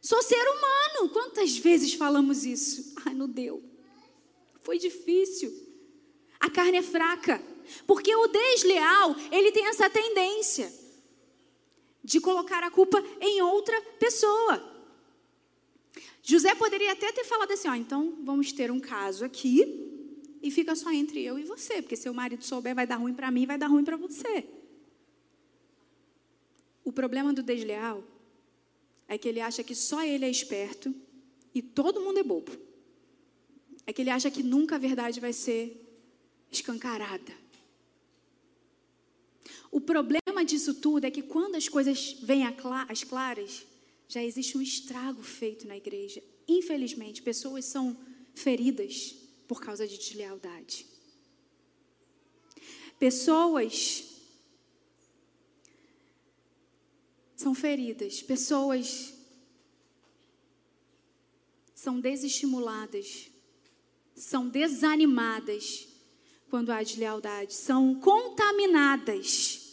[0.00, 1.10] Sou ser humano.
[1.12, 2.94] Quantas vezes falamos isso?
[3.04, 3.62] Ai, não deu.
[4.62, 5.52] Foi difícil.
[6.40, 7.42] A carne é fraca.
[7.86, 10.72] Porque o desleal, ele tem essa tendência
[12.08, 14.54] de colocar a culpa em outra pessoa.
[16.22, 20.74] José poderia até ter falado assim: ó, então vamos ter um caso aqui e fica
[20.74, 23.44] só entre eu e você, porque se o marido souber vai dar ruim para mim,
[23.44, 24.48] vai dar ruim para você.
[26.82, 28.02] O problema do desleal
[29.06, 30.94] é que ele acha que só ele é esperto
[31.54, 32.52] e todo mundo é bobo.
[33.86, 35.62] É que ele acha que nunca a verdade vai ser
[36.50, 37.34] escancarada.
[39.70, 43.66] O problema disso tudo é que quando as coisas vêm às claras,
[44.08, 46.22] já existe um estrago feito na igreja.
[46.46, 47.96] Infelizmente, pessoas são
[48.34, 49.14] feridas
[49.46, 50.86] por causa de deslealdade.
[52.98, 54.04] Pessoas
[57.36, 59.14] são feridas, pessoas
[61.74, 63.30] são desestimuladas,
[64.16, 65.86] são desanimadas
[66.50, 69.67] quando há deslealdade, são contaminadas.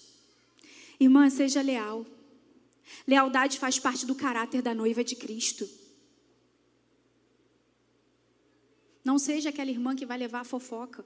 [1.06, 2.06] Irmã, seja leal.
[3.08, 5.68] Lealdade faz parte do caráter da noiva de Cristo.
[9.04, 11.06] Não seja aquela irmã que vai levar a fofoca.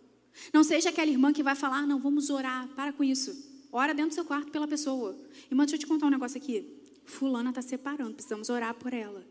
[0.54, 2.68] Não seja aquela irmã que vai falar, não, vamos orar.
[2.70, 3.32] Para com isso.
[3.72, 5.18] Ora dentro do seu quarto pela pessoa.
[5.52, 6.82] Irmã, deixa eu te contar um negócio aqui.
[7.04, 9.28] Fulana está separando, precisamos orar por ela.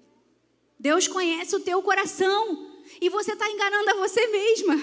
[0.78, 4.76] Deus conhece o teu coração e você está enganando a você mesma.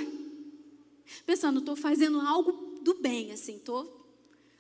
[1.26, 4.05] Pensando, estou fazendo algo do bem, assim, estou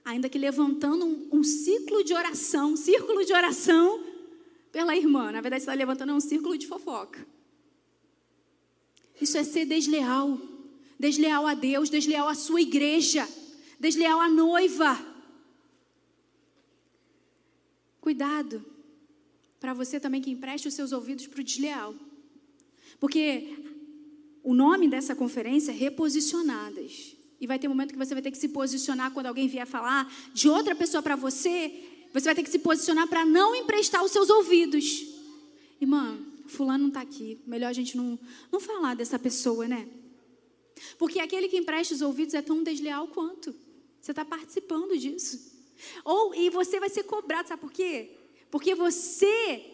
[0.05, 4.01] ainda que levantando um, um, ciclo de oração, um círculo de oração
[4.71, 5.31] pela irmã.
[5.31, 7.27] Na verdade, você está levantando um círculo de fofoca.
[9.19, 10.39] Isso é ser desleal.
[10.97, 13.27] Desleal a Deus, desleal à sua igreja
[13.79, 14.97] desleal à noiva.
[17.99, 18.63] Cuidado
[19.59, 21.95] para você também que empreste os seus ouvidos para o desleal.
[22.99, 23.55] Porque
[24.43, 27.14] o nome dessa conferência é Reposicionadas.
[27.39, 29.67] E vai ter um momento que você vai ter que se posicionar quando alguém vier
[29.67, 31.71] falar de outra pessoa para você.
[32.13, 35.05] Você vai ter que se posicionar para não emprestar os seus ouvidos.
[35.81, 36.17] Irmã,
[36.47, 37.39] fulano não está aqui.
[37.45, 38.17] Melhor a gente não,
[38.51, 39.87] não falar dessa pessoa, né?
[40.97, 43.55] Porque aquele que empresta os ouvidos é tão desleal quanto.
[44.01, 45.53] Você está participando disso.
[46.03, 48.11] Ou e você vai ser cobrado, sabe por quê?
[48.49, 49.71] Porque você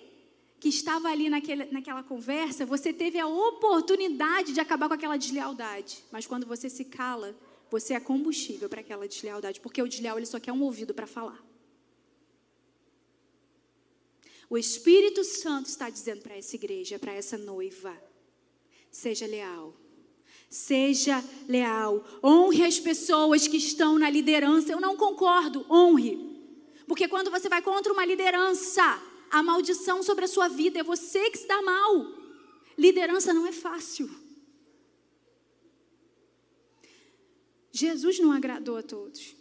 [0.60, 6.04] que estava ali naquele, naquela conversa, você teve a oportunidade de acabar com aquela deslealdade.
[6.12, 7.36] Mas quando você se cala,
[7.72, 11.08] você é combustível para aquela deslealdade, porque o desleal ele só quer um ouvido para
[11.08, 11.42] falar.
[14.50, 17.98] O Espírito Santo está dizendo para essa igreja, para essa noiva:
[18.92, 19.74] seja leal.
[20.50, 22.04] Seja leal.
[22.22, 24.74] Honre as pessoas que estão na liderança.
[24.74, 25.66] Eu não concordo.
[25.72, 26.20] Honre.
[26.86, 31.30] Porque quando você vai contra uma liderança, a maldição sobre a sua vida é você
[31.30, 32.06] que se dá mal.
[32.78, 34.10] Liderança não é fácil.
[37.72, 39.36] Jesus não agradou a todos.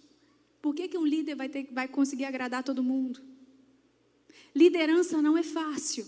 [0.62, 3.20] Por que, que um líder vai, ter, vai conseguir agradar todo mundo?
[4.54, 6.06] Liderança não é fácil.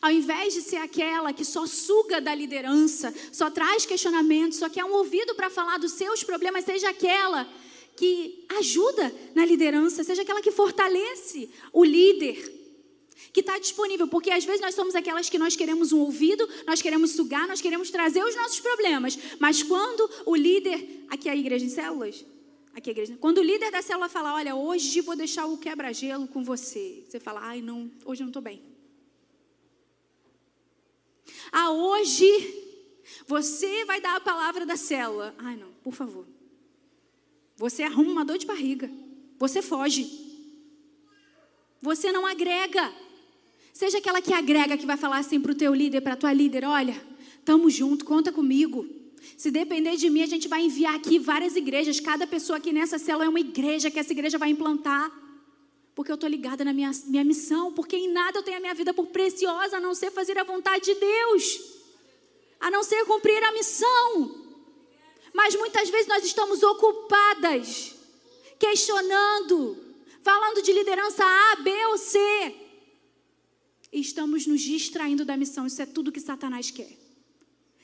[0.00, 4.84] Ao invés de ser aquela que só suga da liderança, só traz questionamentos, só quer
[4.84, 7.48] um ouvido para falar dos seus problemas, seja aquela
[7.96, 12.61] que ajuda na liderança, seja aquela que fortalece o líder,
[13.32, 16.80] que está disponível, porque às vezes nós somos aquelas que nós queremos um ouvido, nós
[16.80, 21.36] queremos sugar, nós queremos trazer os nossos problemas, mas quando o líder, aqui é a
[21.36, 22.24] igreja em células,
[22.74, 25.58] aqui é a igreja, quando o líder da célula fala, olha, hoje vou deixar o
[25.58, 28.72] quebra-gelo com você, você fala, ai não, hoje eu não estou bem.
[31.50, 32.26] Ah, hoje
[33.26, 35.34] você vai dar a palavra da célula.
[35.38, 36.26] Ai, não, por favor.
[37.56, 38.90] Você arruma uma dor de barriga.
[39.38, 40.06] Você foge.
[41.80, 42.92] Você não agrega.
[43.72, 46.32] Seja aquela que agrega, que vai falar assim para o teu líder, para a tua
[46.32, 46.94] líder: olha,
[47.44, 48.86] tamo junto, conta comigo.
[49.36, 52.00] Se depender de mim, a gente vai enviar aqui várias igrejas.
[52.00, 55.10] Cada pessoa aqui nessa célula é uma igreja que essa igreja vai implantar.
[55.94, 57.72] Porque eu estou ligada na minha, minha missão.
[57.72, 60.44] Porque em nada eu tenho a minha vida por preciosa, a não ser fazer a
[60.44, 61.60] vontade de Deus.
[62.60, 64.42] A não ser cumprir a missão.
[65.32, 67.94] Mas muitas vezes nós estamos ocupadas,
[68.58, 69.76] questionando,
[70.22, 72.18] falando de liderança A, B ou C.
[73.92, 75.66] E estamos nos distraindo da missão.
[75.66, 77.02] Isso é tudo que Satanás quer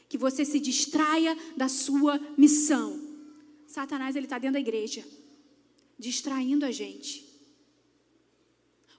[0.09, 2.99] que você se distraia da sua missão.
[3.67, 5.05] Satanás ele está dentro da igreja,
[5.99, 7.29] distraindo a gente,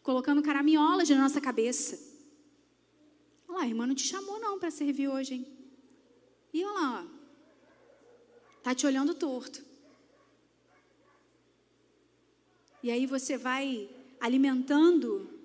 [0.03, 1.99] colocando caraminholas na nossa cabeça.
[3.47, 5.47] Olha lá, a irmã não te chamou não para servir hoje, hein?
[6.53, 7.07] E olha lá,
[8.61, 9.63] tá te olhando torto.
[12.83, 13.89] E aí você vai
[14.21, 15.38] alimentando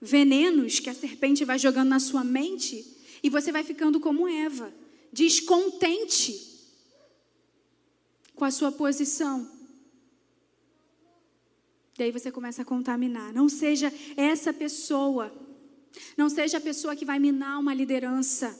[0.00, 4.72] venenos que a serpente vai jogando na sua mente e você vai ficando como Eva,
[5.12, 6.46] descontente
[8.34, 9.50] com a sua posição.
[11.98, 13.32] E aí você começa a contaminar.
[13.34, 15.32] Não seja essa pessoa.
[16.16, 18.56] Não seja a pessoa que vai minar uma liderança.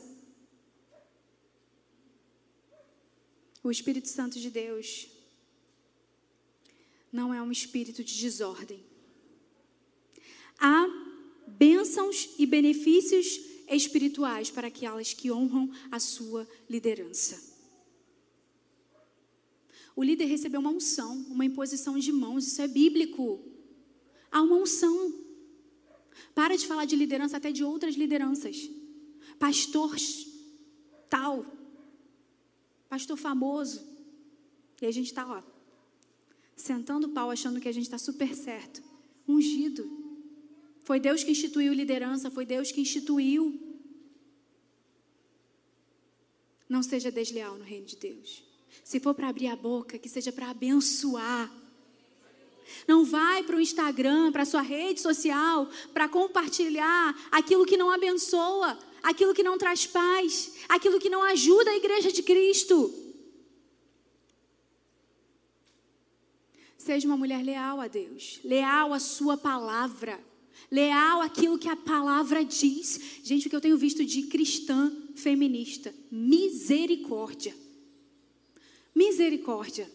[3.62, 5.08] O Espírito Santo de Deus
[7.12, 8.84] não é um espírito de desordem.
[10.58, 10.86] Há
[11.56, 17.48] bênçãos e benefícios espirituais para aquelas que honram a sua liderança.
[19.94, 23.40] O líder recebeu uma unção, uma imposição de mãos, isso é bíblico.
[24.30, 25.12] Há uma unção.
[26.34, 28.70] Para de falar de liderança até de outras lideranças.
[29.38, 29.96] Pastor
[31.10, 31.44] tal,
[32.88, 33.84] pastor famoso.
[34.80, 35.42] E a gente está, ó,
[36.54, 38.80] sentando o pau achando que a gente está super certo.
[39.26, 40.07] Ungido.
[40.88, 43.42] Foi Deus que instituiu liderança, foi Deus que instituiu.
[46.66, 48.42] Não seja desleal no reino de Deus.
[48.82, 51.52] Se for para abrir a boca, que seja para abençoar.
[52.86, 57.90] Não vai para o Instagram, para a sua rede social, para compartilhar aquilo que não
[57.90, 62.94] abençoa, aquilo que não traz paz, aquilo que não ajuda a igreja de Cristo.
[66.78, 70.27] Seja uma mulher leal a Deus, leal à sua palavra
[70.70, 73.00] leal àquilo que a palavra diz.
[73.22, 77.54] Gente, o que eu tenho visto de cristã feminista, misericórdia.
[78.94, 79.90] Misericórdia.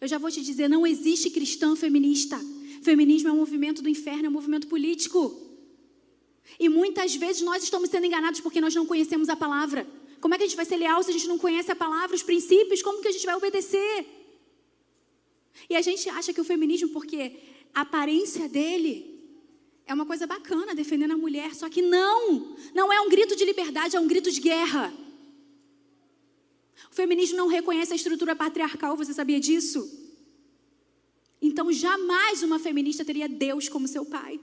[0.00, 2.40] Eu já vou te dizer, não existe cristã feminista.
[2.82, 5.40] Feminismo é um movimento do inferno, é um movimento político.
[6.58, 9.86] E muitas vezes nós estamos sendo enganados porque nós não conhecemos a palavra.
[10.20, 12.14] Como é que a gente vai ser leal se a gente não conhece a palavra,
[12.14, 12.82] os princípios?
[12.82, 14.06] Como que a gente vai obedecer?
[15.68, 17.36] E a gente acha que o feminismo, porque
[17.74, 19.13] a aparência dele
[19.86, 23.44] é uma coisa bacana defendendo a mulher, só que não, não é um grito de
[23.44, 24.92] liberdade, é um grito de guerra.
[26.90, 30.02] O feminismo não reconhece a estrutura patriarcal, você sabia disso?
[31.40, 34.40] Então jamais uma feminista teria Deus como seu pai.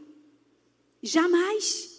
[1.01, 1.89] Jamais.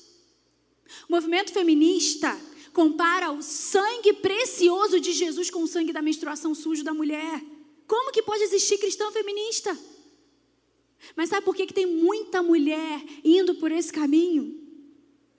[1.09, 2.39] O movimento feminista
[2.73, 7.43] compara o sangue precioso de Jesus com o sangue da menstruação sujo da mulher.
[7.89, 9.77] Como que pode existir cristão feminista?
[11.17, 14.59] Mas sabe por que, que tem muita mulher indo por esse caminho?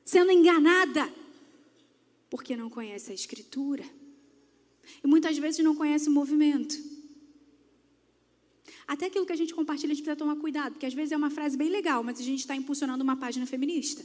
[0.03, 1.11] Sendo enganada?
[2.29, 3.83] Porque não conhece a Escritura.
[5.03, 6.75] E muitas vezes não conhece o movimento.
[8.85, 11.17] Até aquilo que a gente compartilha, a gente precisa tomar cuidado, porque às vezes é
[11.17, 14.03] uma frase bem legal, mas a gente está impulsionando uma página feminista.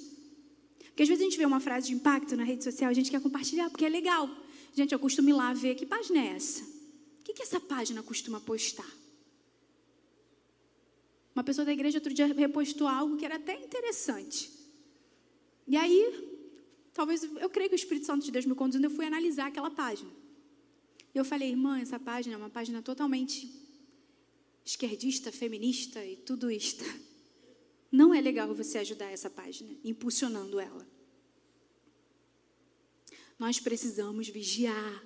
[0.87, 3.11] Porque às vezes a gente vê uma frase de impacto na rede social, a gente
[3.11, 4.31] quer compartilhar porque é legal.
[4.75, 6.63] Gente, eu costumo ir lá ver que página é essa?
[6.63, 8.98] O que, que essa página costuma postar?
[11.35, 14.51] Uma pessoa da igreja outro dia repostou algo que era até interessante.
[15.67, 16.51] E aí,
[16.93, 19.71] talvez, eu creio que o Espírito Santo de Deus me conduzindo, eu fui analisar aquela
[19.71, 20.11] página.
[21.15, 23.53] E eu falei, irmã, essa página é uma página totalmente
[24.65, 26.85] esquerdista, feminista e tudo isto.
[27.91, 30.87] Não é legal você ajudar essa página, impulsionando ela.
[33.39, 35.05] Nós precisamos vigiar.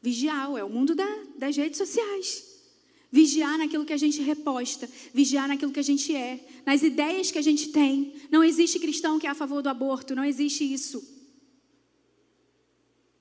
[0.00, 1.06] Vigiar é o mundo da,
[1.36, 2.51] das redes sociais.
[3.14, 7.36] Vigiar naquilo que a gente reposta, vigiar naquilo que a gente é, nas ideias que
[7.36, 8.14] a gente tem.
[8.30, 11.06] Não existe cristão que é a favor do aborto, não existe isso.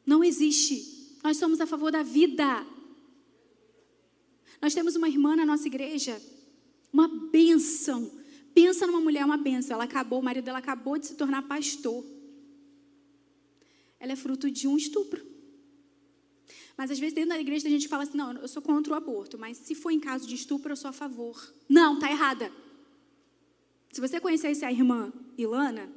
[0.06, 1.18] Não existe.
[1.22, 2.66] Nós somos a favor da vida.
[4.62, 6.22] Nós temos uma irmã na nossa igreja,
[6.94, 8.10] uma benção.
[8.54, 9.76] Pensa numa mulher, uma benção.
[9.76, 12.06] Ela acabou, o marido dela acabou de se tornar pastor.
[14.00, 15.31] ela é fruto de um estupro.
[16.78, 18.96] Mas às vezes dentro da igreja a gente fala assim: não, eu sou contra o
[18.96, 21.54] aborto, mas se for em caso de estupro, eu sou a favor.
[21.68, 22.52] Não, tá errada.
[23.92, 25.92] Se você conhecesse a irmã Ilana,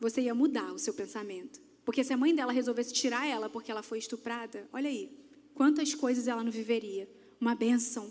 [0.00, 1.60] você ia mudar o seu pensamento.
[1.84, 5.10] Porque se a mãe dela resolvesse tirar ela porque ela foi estuprada, olha aí,
[5.54, 7.08] quantas coisas ela não viveria.
[7.40, 8.08] Uma benção.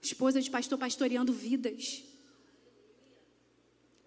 [0.00, 2.02] Esposa de pastor pastoreando vidas.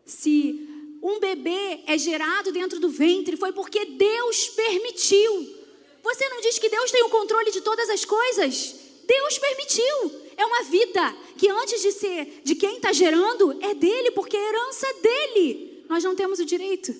[0.05, 0.67] Se
[1.01, 5.60] um bebê é gerado dentro do ventre, foi porque Deus permitiu.
[6.03, 8.75] Você não diz que Deus tem o controle de todas as coisas?
[9.07, 10.21] Deus permitiu.
[10.37, 14.49] É uma vida que antes de ser de quem está gerando, é dele, porque é
[14.49, 15.85] herança dele.
[15.89, 16.95] Nós não temos o direito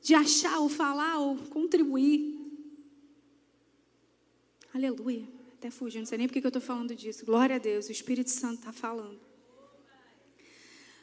[0.00, 2.36] de achar ou falar ou contribuir.
[4.72, 5.26] Aleluia.
[5.58, 7.26] Até fugiu, não sei nem porque que eu estou falando disso.
[7.26, 9.18] Glória a Deus, o Espírito Santo está falando.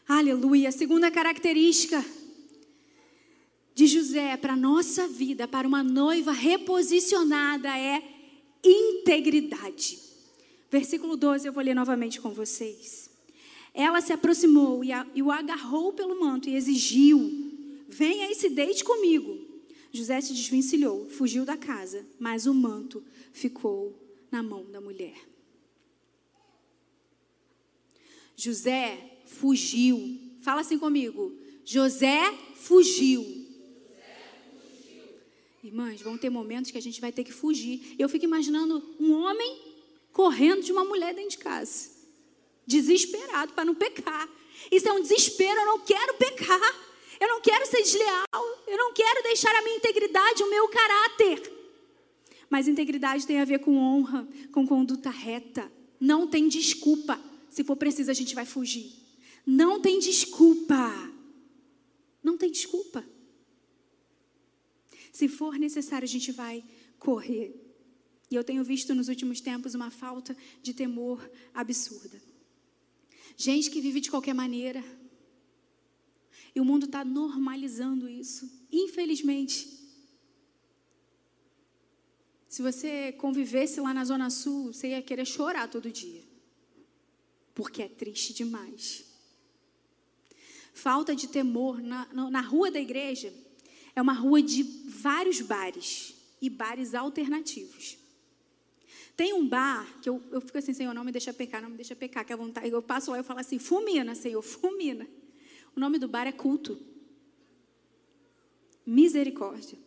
[0.07, 0.69] Aleluia.
[0.69, 2.03] A segunda característica
[3.75, 8.01] de José para a nossa vida, para uma noiva reposicionada, é
[8.63, 9.99] integridade.
[10.71, 13.09] Versículo 12, eu vou ler novamente com vocês.
[13.73, 17.19] Ela se aproximou e, a, e o agarrou pelo manto e exigiu:
[17.89, 19.37] Venha e se deite comigo.
[19.91, 23.03] José se desvencilhou, fugiu da casa, mas o manto
[23.33, 23.93] ficou
[24.31, 25.15] na mão da mulher.
[28.37, 30.19] José fugiu.
[30.41, 31.33] Fala assim comigo.
[31.65, 33.34] José fugiu.
[35.65, 37.95] Irmãs, vão ter momentos que a gente vai ter que fugir.
[37.97, 39.59] Eu fico imaginando um homem
[40.13, 41.89] correndo de uma mulher dentro de casa,
[42.67, 44.29] desesperado para não pecar.
[44.71, 46.85] Isso é um desespero, eu não quero pecar.
[47.19, 48.27] Eu não quero ser desleal,
[48.67, 51.51] eu não quero deixar a minha integridade, o meu caráter.
[52.47, 55.71] Mas integridade tem a ver com honra, com conduta reta.
[55.99, 57.19] Não tem desculpa.
[57.49, 58.91] Se for preciso, a gente vai fugir.
[59.43, 61.11] Não tem desculpa.
[62.21, 63.03] Não tem desculpa.
[65.15, 66.61] Se for necessário, a gente vai
[66.99, 67.55] correr.
[68.29, 72.21] E eu tenho visto nos últimos tempos uma falta de temor absurda.
[73.37, 74.83] Gente que vive de qualquer maneira.
[76.53, 79.69] E o mundo está normalizando isso, infelizmente.
[82.49, 86.23] Se você convivesse lá na Zona Sul, você ia querer chorar todo dia.
[87.53, 89.05] Porque é triste demais.
[90.73, 91.81] Falta de temor.
[91.81, 93.33] Na, na rua da igreja,
[93.95, 97.97] é uma rua de vários bares e bares alternativos.
[99.15, 101.77] Tem um bar que eu, eu fico assim, Senhor, não me deixa pecar, não me
[101.77, 102.69] deixa pecar, que a vontade.
[102.69, 105.07] Eu passo lá e eu falo assim, fulmina, Senhor, fulmina.
[105.75, 106.77] O nome do bar é culto.
[108.85, 109.77] Misericórdia.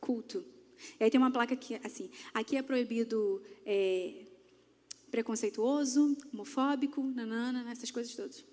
[0.00, 0.42] Culto.
[0.98, 4.24] E aí tem uma placa aqui, assim, aqui é proibido é,
[5.10, 8.44] preconceituoso, homofóbico, nanana, essas coisas todas.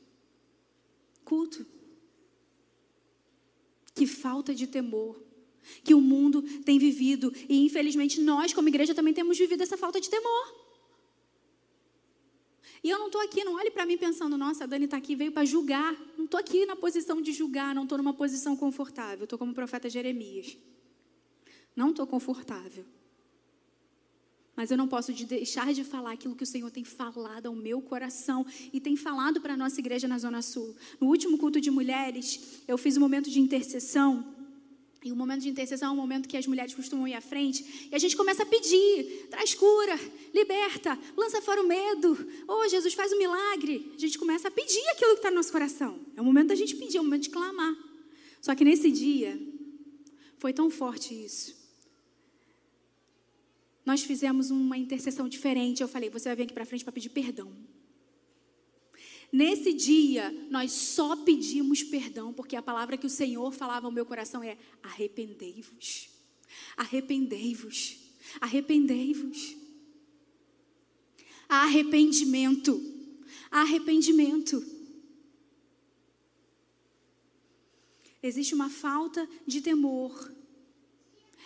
[1.24, 1.66] Culto.
[3.96, 5.26] Que falta de temor
[5.84, 7.34] que o mundo tem vivido.
[7.50, 10.66] E infelizmente nós, como igreja, também temos vivido essa falta de temor.
[12.84, 15.16] E eu não estou aqui, não olhe para mim pensando, nossa, a Dani está aqui,
[15.16, 15.96] veio para julgar.
[16.16, 19.24] Não estou aqui na posição de julgar, não estou numa posição confortável.
[19.24, 20.56] Estou como o profeta Jeremias.
[21.76, 22.86] Não estou confortável.
[24.56, 27.82] Mas eu não posso deixar de falar aquilo que o Senhor tem falado ao meu
[27.82, 30.74] coração e tem falado para a nossa igreja na Zona Sul.
[31.00, 34.34] No último culto de mulheres, eu fiz um momento de intercessão.
[35.04, 37.90] E o momento de intercessão é um momento que as mulheres costumam ir à frente
[37.92, 40.00] e a gente começa a pedir: traz cura,
[40.34, 42.18] liberta, lança fora o medo.
[42.48, 43.92] Oh, Jesus, faz um milagre.
[43.94, 46.00] A gente começa a pedir aquilo que está no nosso coração.
[46.16, 47.76] É o momento da gente pedir, é o momento de clamar.
[48.42, 49.40] Só que nesse dia,
[50.40, 51.65] foi tão forte isso
[53.86, 55.82] nós fizemos uma intercessão diferente.
[55.82, 57.56] Eu falei: você vai vir aqui para frente para pedir perdão.
[59.32, 64.06] Nesse dia, nós só pedimos perdão, porque a palavra que o Senhor falava ao meu
[64.06, 66.10] coração é: arrependei-vos,
[66.76, 67.98] arrependei-vos,
[68.42, 69.58] arrependei-vos.
[71.48, 72.82] Arrependimento,
[73.52, 74.66] arrependimento.
[78.24, 80.35] Existe uma falta de temor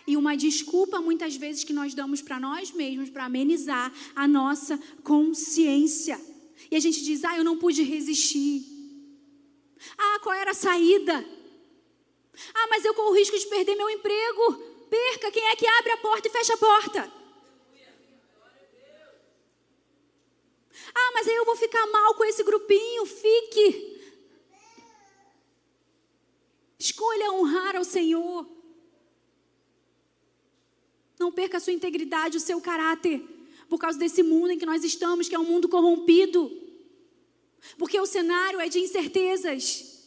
[0.10, 4.76] e uma desculpa muitas vezes que nós damos para nós mesmos para amenizar a nossa
[5.04, 6.20] consciência.
[6.72, 8.64] E a gente diz: "Ah, eu não pude resistir".
[9.96, 11.16] Ah, qual era a saída?
[12.56, 14.54] Ah, mas eu corro o risco de perder meu emprego.
[14.90, 17.14] Perca, quem é que abre a porta e fecha a porta?
[21.02, 23.06] Ah, mas aí eu vou ficar mal com esse grupinho.
[23.06, 23.68] Fique.
[26.80, 28.59] Escolha honrar ao Senhor.
[31.20, 33.22] Não perca a sua integridade, o seu caráter,
[33.68, 36.50] por causa desse mundo em que nós estamos, que é um mundo corrompido.
[37.78, 40.00] Porque o cenário é de incertezas.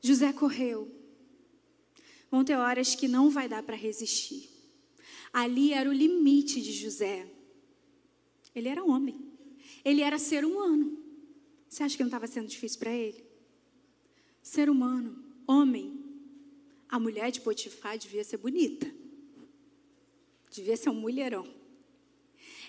[0.00, 0.90] José correu.
[2.30, 4.50] Vão ter horas que não vai dar para resistir.
[5.32, 7.26] Ali era o limite de José.
[8.54, 9.32] Ele era homem.
[9.84, 10.98] Ele era ser humano.
[11.68, 13.24] Você acha que não estava sendo difícil para ele?
[14.42, 16.03] Ser humano, homem.
[16.94, 18.88] A mulher de Potifar devia ser bonita.
[20.48, 21.44] Devia ser um mulherão.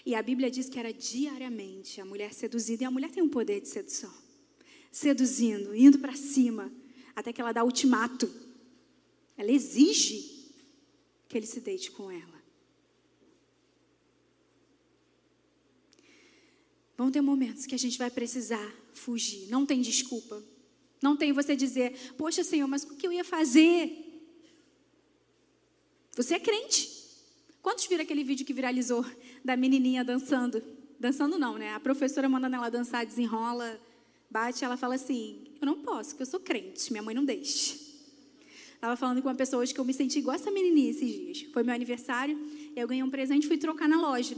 [0.03, 2.81] E a Bíblia diz que era diariamente a mulher seduzida.
[2.81, 4.11] E a mulher tem um poder de sedução.
[4.91, 6.73] Seduzindo, indo para cima,
[7.15, 8.27] até que ela dá ultimato.
[9.37, 10.51] Ela exige
[11.29, 12.43] que ele se deite com ela.
[16.97, 19.49] Vão ter momentos que a gente vai precisar fugir.
[19.49, 20.43] Não tem desculpa.
[20.99, 24.04] Não tem você dizer, poxa Senhor, mas o que eu ia fazer?
[26.15, 26.89] Você é crente.
[27.61, 29.05] Quantos viram aquele vídeo que viralizou
[29.43, 30.63] da menininha dançando?
[30.97, 31.73] Dançando não, né?
[31.73, 33.77] A professora mandando ela dançar, desenrola,
[34.31, 37.75] bate, ela fala assim: Eu não posso, porque eu sou crente, minha mãe não deixa.
[38.75, 41.41] Estava falando com uma pessoa hoje que eu me senti igual essa menininha esses dias.
[41.51, 42.39] Foi meu aniversário,
[42.75, 44.37] eu ganhei um presente fui trocar na loja.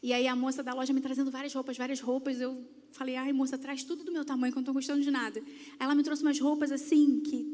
[0.00, 2.40] E aí a moça da loja me trazendo várias roupas, várias roupas.
[2.40, 5.10] Eu falei, ai moça, traz tudo do meu tamanho, que eu não estou gostando de
[5.10, 5.42] nada.
[5.80, 7.44] Ela me trouxe umas roupas assim, que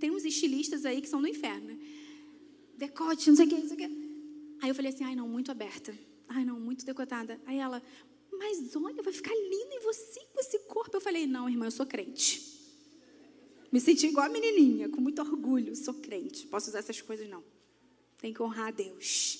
[0.00, 1.78] tem uns estilistas aí que são do inferno.
[2.82, 4.58] Decote, não sei o que, não sei o que.
[4.60, 5.96] Aí eu falei assim, ai não, muito aberta.
[6.26, 7.40] Ai não, muito decotada.
[7.46, 7.80] Aí ela,
[8.32, 10.96] mas olha, vai ficar lindo em você com esse corpo.
[10.96, 12.42] Eu falei, não, irmã, eu sou crente.
[13.70, 15.76] Me senti igual a menininha, com muito orgulho.
[15.76, 16.44] Sou crente.
[16.48, 17.30] Posso usar essas coisas?
[17.30, 17.44] Não.
[18.20, 19.38] Tem que honrar a Deus.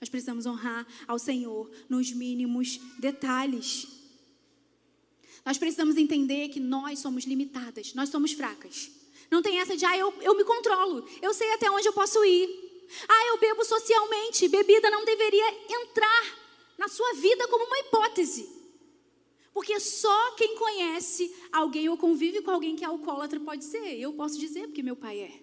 [0.00, 3.88] Nós precisamos honrar ao Senhor nos mínimos detalhes.
[5.44, 9.03] Nós precisamos entender que nós somos limitadas, nós somos fracas.
[9.30, 12.24] Não tem essa de, ah, eu, eu me controlo, eu sei até onde eu posso
[12.24, 12.64] ir.
[13.08, 14.48] Ah, eu bebo socialmente.
[14.48, 16.38] Bebida não deveria entrar
[16.78, 18.48] na sua vida como uma hipótese.
[19.52, 23.98] Porque só quem conhece alguém ou convive com alguém que é alcoólatra pode ser.
[23.98, 25.40] Eu posso dizer porque meu pai é.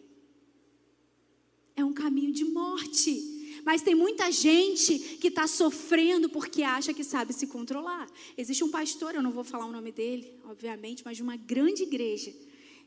[1.77, 3.39] É um caminho de morte.
[3.63, 8.09] Mas tem muita gente que está sofrendo porque acha que sabe se controlar.
[8.37, 11.83] Existe um pastor, eu não vou falar o nome dele, obviamente, mas de uma grande
[11.83, 12.33] igreja,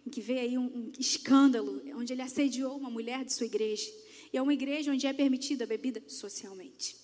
[0.07, 3.91] em que veio aí um, um escândalo, onde ele assediou uma mulher de sua igreja.
[4.33, 6.97] E é uma igreja onde é permitida a bebida socialmente.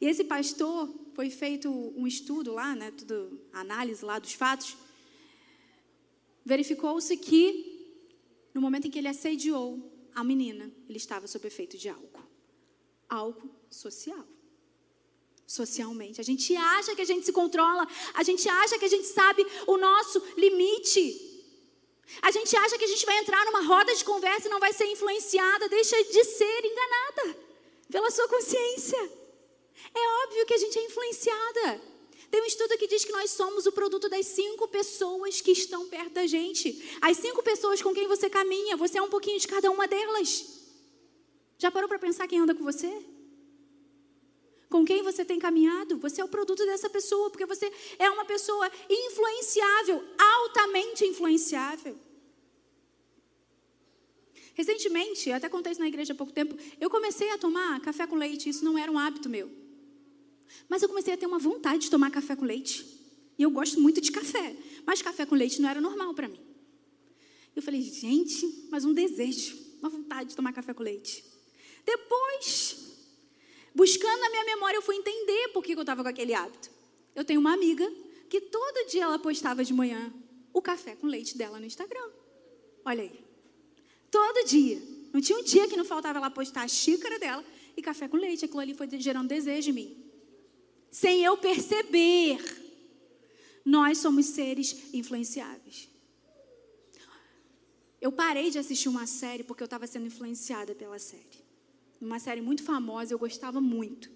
[0.00, 4.76] E esse pastor, foi feito um estudo lá, né, tudo, análise lá dos fatos,
[6.44, 8.10] verificou-se que,
[8.52, 12.14] no momento em que ele assediou a menina, ele estava sob efeito de álcool
[13.08, 14.26] algo social.
[15.46, 16.20] Socialmente.
[16.20, 19.46] A gente acha que a gente se controla, a gente acha que a gente sabe
[19.66, 21.33] o nosso limite.
[22.22, 24.72] A gente acha que a gente vai entrar numa roda de conversa e não vai
[24.72, 27.36] ser influenciada, deixa de ser enganada
[27.90, 28.98] pela sua consciência.
[29.94, 31.80] É óbvio que a gente é influenciada.
[32.30, 35.88] Tem um estudo que diz que nós somos o produto das cinco pessoas que estão
[35.88, 36.98] perto da gente.
[37.00, 40.44] As cinco pessoas com quem você caminha, você é um pouquinho de cada uma delas.
[41.58, 42.92] Já parou para pensar quem anda com você?
[44.74, 45.98] Com quem você tem caminhado?
[45.98, 51.96] Você é o produto dessa pessoa, porque você é uma pessoa influenciável, altamente influenciável.
[54.52, 58.04] Recentemente, eu até contei isso na igreja há pouco tempo, eu comecei a tomar café
[58.04, 59.48] com leite, isso não era um hábito meu.
[60.68, 62.84] Mas eu comecei a ter uma vontade de tomar café com leite.
[63.38, 66.40] E eu gosto muito de café, mas café com leite não era normal para mim.
[67.54, 71.24] Eu falei, gente, mas um desejo, uma vontade de tomar café com leite.
[71.86, 72.83] Depois,
[73.74, 76.70] buscando na minha memória, eu fui entender por que eu estava com aquele hábito.
[77.14, 77.90] Eu tenho uma amiga
[78.30, 80.12] que todo dia ela postava de manhã
[80.52, 82.08] o café com leite dela no Instagram.
[82.84, 83.24] Olha aí.
[84.10, 84.80] Todo dia.
[85.12, 87.44] Não tinha um dia que não faltava ela postar a xícara dela
[87.76, 88.44] e café com leite.
[88.44, 90.10] Aquilo ali foi gerando desejo em mim.
[90.90, 92.38] Sem eu perceber,
[93.64, 95.88] nós somos seres influenciáveis.
[98.00, 101.43] Eu parei de assistir uma série porque eu estava sendo influenciada pela série
[102.04, 104.10] uma série muito famosa, eu gostava muito.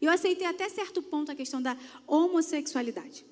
[0.00, 3.24] E eu aceitei até certo ponto a questão da homossexualidade.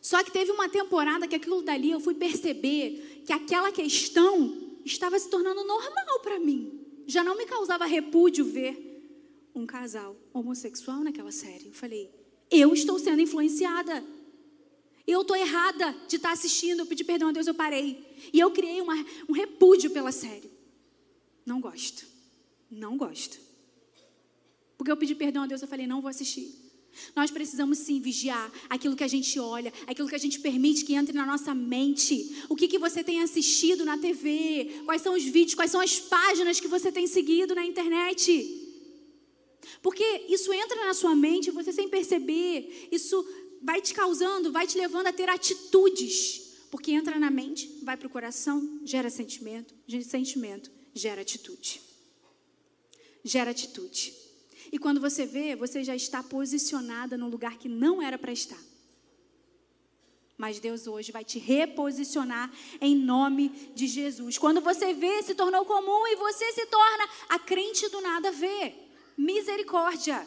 [0.00, 5.18] Só que teve uma temporada que aquilo dali eu fui perceber que aquela questão estava
[5.18, 6.80] se tornando normal para mim.
[7.06, 11.68] Já não me causava repúdio ver um casal homossexual naquela série.
[11.68, 12.10] Eu falei,
[12.50, 14.04] eu estou sendo influenciada.
[15.06, 16.80] Eu estou errada de estar assistindo.
[16.80, 18.04] Eu pedi perdão a Deus, eu parei.
[18.32, 18.94] E eu criei uma,
[19.28, 20.50] um repúdio pela série.
[21.46, 22.11] Não gosto.
[22.72, 23.38] Não gosto.
[24.78, 26.50] Porque eu pedi perdão a Deus, eu falei, não vou assistir.
[27.14, 30.94] Nós precisamos sim vigiar aquilo que a gente olha, aquilo que a gente permite que
[30.94, 32.44] entre na nossa mente.
[32.48, 34.82] O que, que você tem assistido na TV?
[34.86, 38.58] Quais são os vídeos, quais são as páginas que você tem seguido na internet?
[39.82, 43.24] Porque isso entra na sua mente, você sem perceber, isso
[43.62, 48.06] vai te causando, vai te levando a ter atitudes Porque entra na mente, vai para
[48.06, 51.91] o coração, gera sentimento, sentimento gera atitude.
[53.24, 54.14] Gera atitude.
[54.72, 58.58] E quando você vê, você já está posicionada no lugar que não era para estar.
[60.36, 62.50] Mas Deus hoje vai te reposicionar
[62.80, 64.38] em nome de Jesus.
[64.38, 68.74] Quando você vê, se tornou comum e você se torna a crente do nada ver.
[69.16, 70.26] Misericórdia.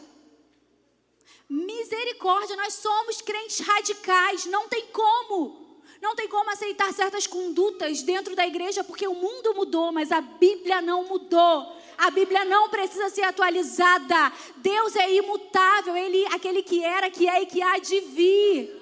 [1.48, 5.65] Misericórdia, nós somos crentes radicais, não tem como.
[6.06, 10.20] Não tem como aceitar certas condutas dentro da igreja porque o mundo mudou, mas a
[10.20, 11.76] Bíblia não mudou.
[11.98, 14.32] A Bíblia não precisa ser atualizada.
[14.58, 18.72] Deus é imutável, ele aquele que era, que é e que há de vir.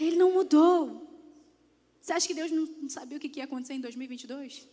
[0.00, 1.08] Ele não mudou.
[2.00, 4.66] Você acha que Deus não sabia o que ia acontecer em 2022?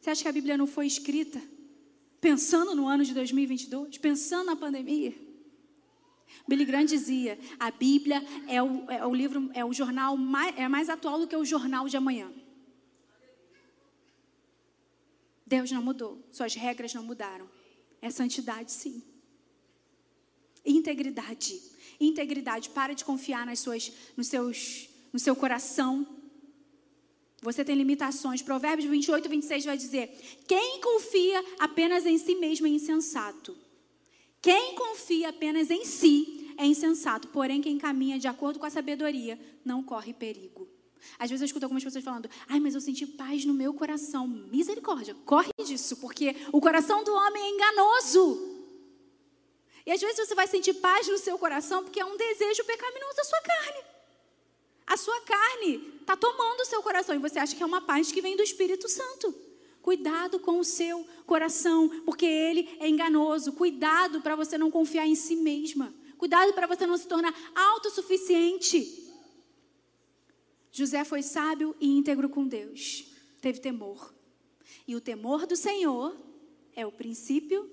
[0.00, 1.38] Você acha que a Bíblia não foi escrita
[2.18, 5.14] pensando no ano de 2022, pensando na pandemia?
[6.46, 10.68] Billy Graham dizia: a Bíblia é o, é o livro, é o jornal mais, é
[10.68, 12.30] mais atual do que o jornal de amanhã.
[15.46, 17.48] Deus não mudou, suas regras não mudaram.
[18.00, 19.02] É santidade, sim.
[20.64, 21.60] Integridade.
[22.00, 22.70] Integridade.
[22.70, 26.06] Para de confiar nas suas, nos seus, no seu coração.
[27.42, 28.42] Você tem limitações.
[28.42, 30.08] Provérbios 28, 26 vai dizer:
[30.48, 33.56] Quem confia apenas em si mesmo é insensato.
[34.44, 37.28] Quem confia apenas em si é insensato.
[37.28, 40.68] Porém, quem caminha de acordo com a sabedoria não corre perigo.
[41.18, 44.28] Às vezes eu escuto algumas pessoas falando: ai, mas eu senti paz no meu coração.
[44.28, 48.68] Misericórdia, corre disso, porque o coração do homem é enganoso.
[49.86, 53.16] E às vezes você vai sentir paz no seu coração porque é um desejo pecaminoso
[53.16, 53.82] da sua carne.
[54.86, 58.12] A sua carne está tomando o seu coração e você acha que é uma paz
[58.12, 59.34] que vem do Espírito Santo.
[59.84, 63.52] Cuidado com o seu coração, porque ele é enganoso.
[63.52, 65.94] Cuidado para você não confiar em si mesma.
[66.16, 69.12] Cuidado para você não se tornar autossuficiente.
[70.72, 73.12] José foi sábio e íntegro com Deus.
[73.42, 74.14] Teve temor.
[74.88, 76.16] E o temor do Senhor
[76.74, 77.70] é o princípio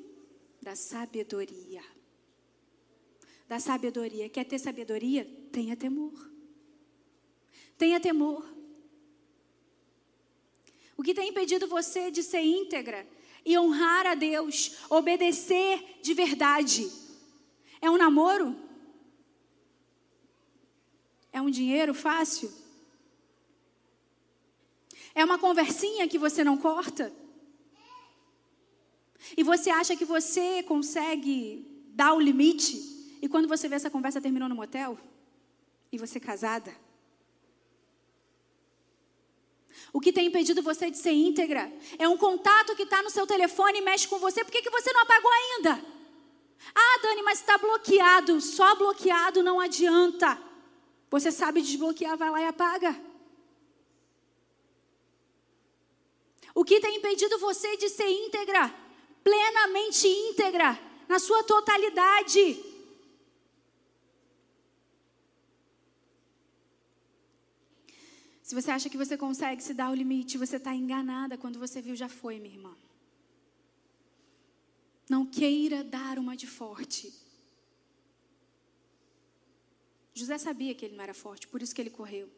[0.62, 1.82] da sabedoria.
[3.47, 4.28] Da sabedoria.
[4.28, 5.24] Quer ter sabedoria?
[5.49, 6.30] Tenha temor.
[7.78, 8.45] Tenha temor.
[10.97, 13.07] O que tem impedido você de ser íntegra
[13.45, 16.91] e honrar a Deus, obedecer de verdade?
[17.81, 18.55] É um namoro?
[21.31, 22.51] É um dinheiro fácil?
[25.15, 27.11] É uma conversinha que você não corta?
[29.35, 32.75] E você acha que você consegue dar o limite?
[33.21, 34.97] E quando você vê essa conversa terminou no motel?
[35.91, 36.73] E você casada?
[39.93, 41.71] O que tem impedido você de ser íntegra?
[41.99, 44.43] É um contato que está no seu telefone e mexe com você.
[44.43, 45.85] Por que, que você não apagou ainda?
[46.73, 48.39] Ah, Dani, mas está bloqueado.
[48.39, 50.41] Só bloqueado não adianta.
[51.09, 52.95] Você sabe desbloquear, vai lá e apaga.
[56.55, 58.73] O que tem impedido você de ser íntegra,
[59.23, 62.70] plenamente íntegra, na sua totalidade?
[68.52, 71.38] Se você acha que você consegue se dar o limite, você está enganada.
[71.38, 72.76] Quando você viu, já foi, minha irmã.
[75.10, 77.14] Não queira dar uma de forte.
[80.14, 82.30] José sabia que ele não era forte, por isso que ele correu.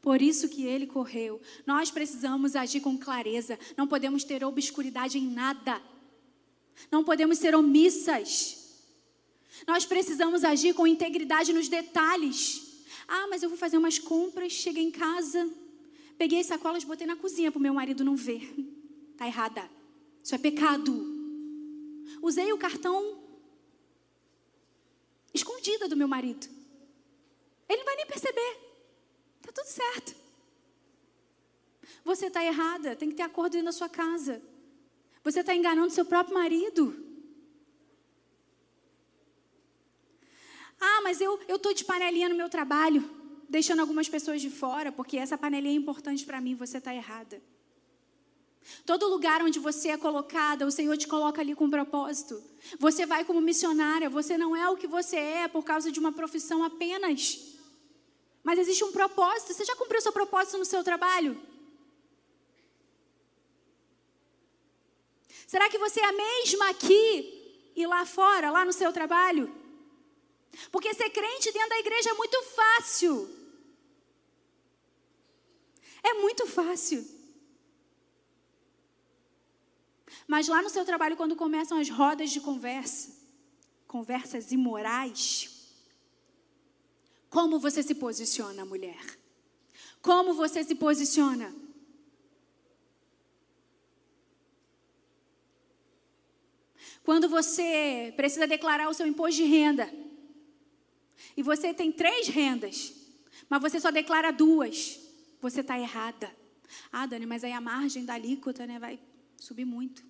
[0.00, 1.42] Por isso que ele correu.
[1.66, 3.58] Nós precisamos agir com clareza.
[3.76, 5.78] Não podemos ter obscuridade em nada.
[6.90, 8.80] Não podemos ser omissas.
[9.66, 12.73] Nós precisamos agir com integridade nos detalhes.
[13.06, 15.50] Ah, mas eu vou fazer umas compras, cheguei em casa,
[16.16, 18.54] peguei as sacolas, botei na cozinha para o meu marido não ver.
[19.16, 19.70] Tá errada.
[20.24, 20.92] Isso é pecado.
[22.20, 23.22] Usei o cartão
[25.32, 26.48] escondida do meu marido.
[27.68, 28.58] Ele não vai nem perceber.
[29.38, 30.16] Está tudo certo.
[32.04, 34.42] Você está errada, tem que ter acordo dentro da sua casa.
[35.22, 37.03] Você está enganando seu próprio marido.
[40.80, 43.08] Ah, mas eu estou de panelinha no meu trabalho,
[43.48, 47.40] deixando algumas pessoas de fora, porque essa panelinha é importante para mim, você está errada.
[48.86, 52.42] Todo lugar onde você é colocada, o Senhor te coloca ali com um propósito.
[52.78, 56.12] Você vai como missionária, você não é o que você é por causa de uma
[56.12, 57.54] profissão apenas.
[58.42, 59.52] Mas existe um propósito.
[59.52, 61.40] Você já cumpriu seu propósito no seu trabalho?
[65.46, 69.52] Será que você é a mesma aqui e lá fora, lá no seu trabalho?
[70.70, 73.28] Porque ser crente dentro da igreja é muito fácil.
[76.02, 77.06] É muito fácil.
[80.26, 83.12] Mas lá no seu trabalho, quando começam as rodas de conversa,
[83.86, 85.50] conversas imorais,
[87.34, 89.04] Como você se posiciona, mulher?
[90.00, 91.52] Como você se posiciona?
[97.02, 99.92] Quando você precisa declarar o seu imposto de renda,
[101.36, 102.94] e você tem três rendas,
[103.48, 105.00] mas você só declara duas,
[105.40, 106.34] você está errada.
[106.90, 108.98] Ah, Dani, mas aí a margem da alíquota né, vai
[109.38, 110.04] subir muito.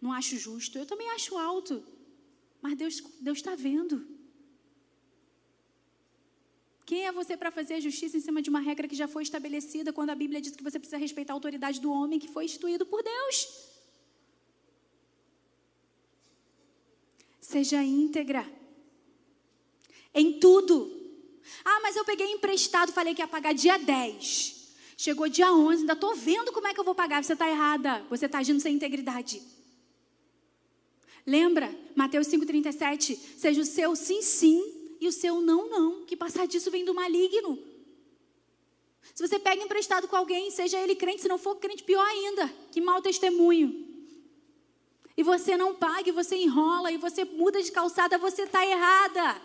[0.00, 0.78] Não acho justo.
[0.78, 1.82] Eu também acho alto.
[2.62, 4.06] Mas Deus está vendo.
[6.84, 9.22] Quem é você para fazer a justiça em cima de uma regra que já foi
[9.22, 12.44] estabelecida quando a Bíblia diz que você precisa respeitar a autoridade do homem que foi
[12.44, 13.70] instituído por Deus?
[17.40, 18.59] Seja íntegra
[20.14, 20.90] em tudo.
[21.64, 24.60] Ah, mas eu peguei emprestado, falei que ia pagar dia 10.
[24.96, 27.24] Chegou dia 11, ainda estou vendo como é que eu vou pagar.
[27.24, 29.42] Você está errada, você está agindo sem integridade.
[31.26, 31.74] Lembra?
[31.94, 33.16] Mateus 5,37.
[33.36, 36.94] Seja o seu sim, sim e o seu não, não, que passar disso vem do
[36.94, 37.58] maligno.
[39.14, 42.52] Se você pega emprestado com alguém, seja ele crente, se não for crente, pior ainda,
[42.70, 43.88] que mau testemunho.
[45.16, 49.40] E você não paga, e você enrola, e você muda de calçada, você está errada.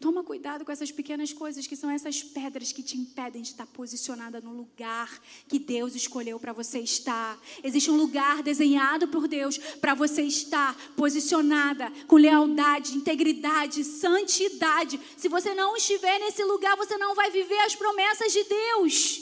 [0.00, 3.66] Toma cuidado com essas pequenas coisas que são essas pedras que te impedem de estar
[3.66, 7.38] posicionada no lugar que Deus escolheu para você estar.
[7.62, 14.98] Existe um lugar desenhado por Deus para você estar posicionada com lealdade, integridade, santidade.
[15.18, 19.20] Se você não estiver nesse lugar, você não vai viver as promessas de Deus.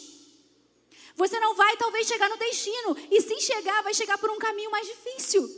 [1.17, 4.71] Você não vai talvez chegar no destino, e se chegar, vai chegar por um caminho
[4.71, 5.51] mais difícil,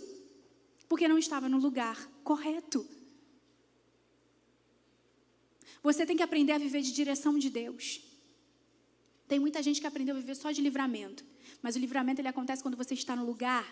[0.89, 3.00] porque não estava no lugar correto.
[5.83, 8.01] Você tem que aprender a viver de direção de Deus.
[9.27, 11.25] Tem muita gente que aprendeu a viver só de livramento,
[11.63, 13.65] mas o livramento ele acontece quando você está no lugar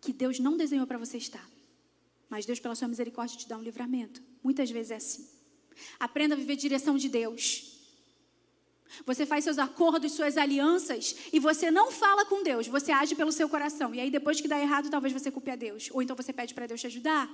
[0.00, 1.48] que Deus não desenhou para você estar.
[2.28, 4.22] Mas Deus, pela sua misericórdia, te dá um livramento.
[4.42, 5.28] Muitas vezes é assim.
[5.98, 7.78] Aprenda a viver de direção de Deus.
[9.06, 13.30] Você faz seus acordos, suas alianças e você não fala com Deus, você age pelo
[13.30, 13.94] seu coração.
[13.94, 16.52] E aí depois que dá errado, talvez você culpe a Deus, ou então você pede
[16.52, 17.30] para Deus te ajudar.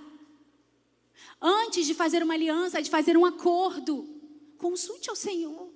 [1.41, 4.09] Antes de fazer uma aliança, de fazer um acordo,
[4.59, 5.71] consulte ao Senhor.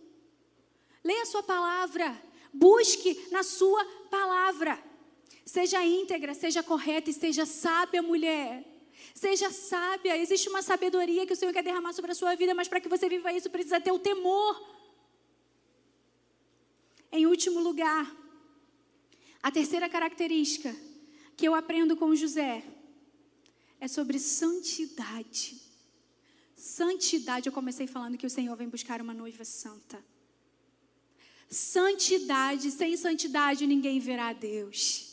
[1.04, 2.20] Leia a sua palavra.
[2.52, 4.82] Busque na sua palavra.
[5.44, 8.64] Seja íntegra, seja correta e seja sábia, mulher.
[9.14, 10.16] Seja sábia.
[10.16, 12.88] Existe uma sabedoria que o Senhor quer derramar sobre a sua vida, mas para que
[12.88, 14.60] você viva isso, precisa ter o temor.
[17.12, 18.14] Em último lugar,
[19.42, 20.74] a terceira característica
[21.36, 22.62] que eu aprendo com José
[23.80, 25.60] é sobre santidade.
[26.54, 30.04] Santidade, eu comecei falando que o Senhor vem buscar uma noiva santa.
[31.48, 35.08] Santidade, sem santidade ninguém verá a Deus.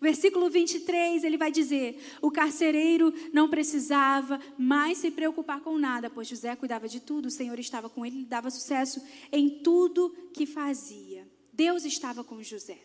[0.00, 6.28] Versículo 23, ele vai dizer: O carcereiro não precisava mais se preocupar com nada, pois
[6.28, 9.02] José cuidava de tudo, o Senhor estava com ele, e dava sucesso
[9.32, 11.26] em tudo que fazia.
[11.52, 12.78] Deus estava com José.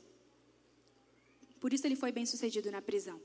[1.60, 3.20] Por isso ele foi bem sucedido na prisão.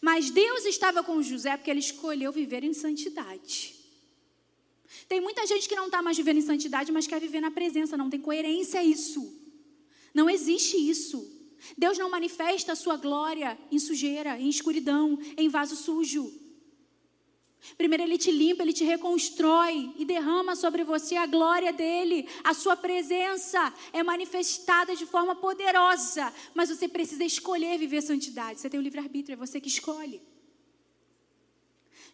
[0.00, 3.74] Mas Deus estava com José porque ele escolheu viver em santidade.
[5.08, 7.96] Tem muita gente que não está mais vivendo em santidade, mas quer viver na presença.
[7.96, 9.40] Não tem coerência isso.
[10.14, 11.30] Não existe isso.
[11.76, 16.32] Deus não manifesta a sua glória em sujeira, em escuridão, em vaso sujo.
[17.78, 22.28] Primeiro ele te limpa, ele te reconstrói e derrama sobre você a glória dele.
[22.42, 28.60] A sua presença é manifestada de forma poderosa, mas você precisa escolher viver santidade.
[28.60, 30.20] Você tem o livre-arbítrio, é você que escolhe.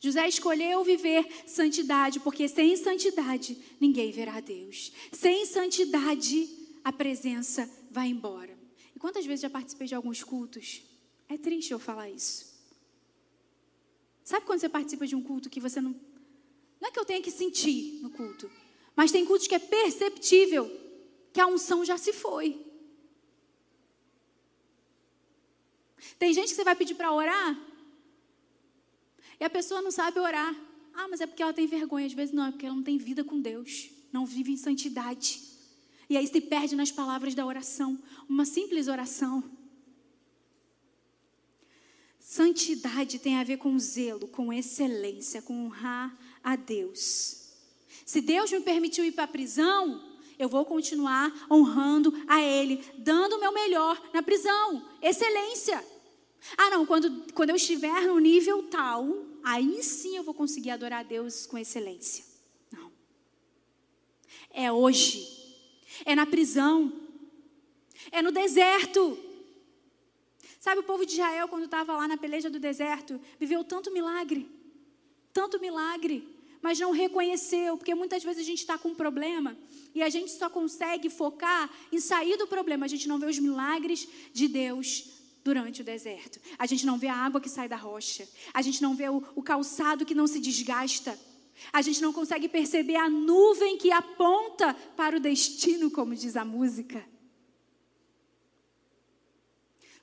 [0.01, 4.93] José escolheu viver santidade, porque sem santidade ninguém verá Deus.
[5.13, 6.49] Sem santidade
[6.85, 8.57] a presença vai embora.
[8.95, 10.83] E quantas vezes já participei de alguns cultos?
[11.29, 12.48] É triste eu falar isso.
[14.29, 15.93] Sabe quando você participa de um culto que você não.
[16.79, 18.51] Não é que eu tenha que sentir no culto,
[18.95, 20.71] mas tem cultos que é perceptível
[21.33, 22.63] que a unção já se foi.
[26.19, 27.59] Tem gente que você vai pedir para orar
[29.41, 30.55] e a pessoa não sabe orar.
[30.93, 32.05] Ah, mas é porque ela tem vergonha.
[32.05, 35.41] Às vezes não, é porque ela não tem vida com Deus, não vive em santidade.
[36.11, 37.99] E aí se perde nas palavras da oração,
[38.29, 39.43] uma simples oração.
[42.29, 46.15] Santidade tem a ver com zelo, com excelência, com honrar
[46.45, 47.55] a Deus.
[48.05, 53.37] Se Deus me permitiu ir para a prisão, eu vou continuar honrando a Ele, dando
[53.37, 54.87] o meu melhor na prisão.
[55.01, 55.83] Excelência.
[56.55, 59.09] Ah, não, quando, quando eu estiver no nível tal,
[59.43, 62.27] aí sim eu vou conseguir adorar a Deus com excelência.
[62.71, 62.93] Não.
[64.51, 65.27] É hoje.
[66.05, 66.93] É na prisão.
[68.13, 69.28] É no deserto.
[70.69, 74.47] Sabe, o povo de Israel, quando estava lá na peleja do deserto, viveu tanto milagre,
[75.33, 76.29] tanto milagre,
[76.61, 79.57] mas não reconheceu, porque muitas vezes a gente está com um problema
[79.95, 83.39] e a gente só consegue focar em sair do problema, a gente não vê os
[83.39, 85.07] milagres de Deus
[85.43, 86.39] durante o deserto.
[86.59, 88.29] A gente não vê a água que sai da rocha.
[88.53, 91.19] A gente não vê o, o, calçado que não se desgasta.
[91.73, 96.45] A gente não consegue perceber a nuvem que aponta para o destino, como diz a
[96.45, 97.03] música.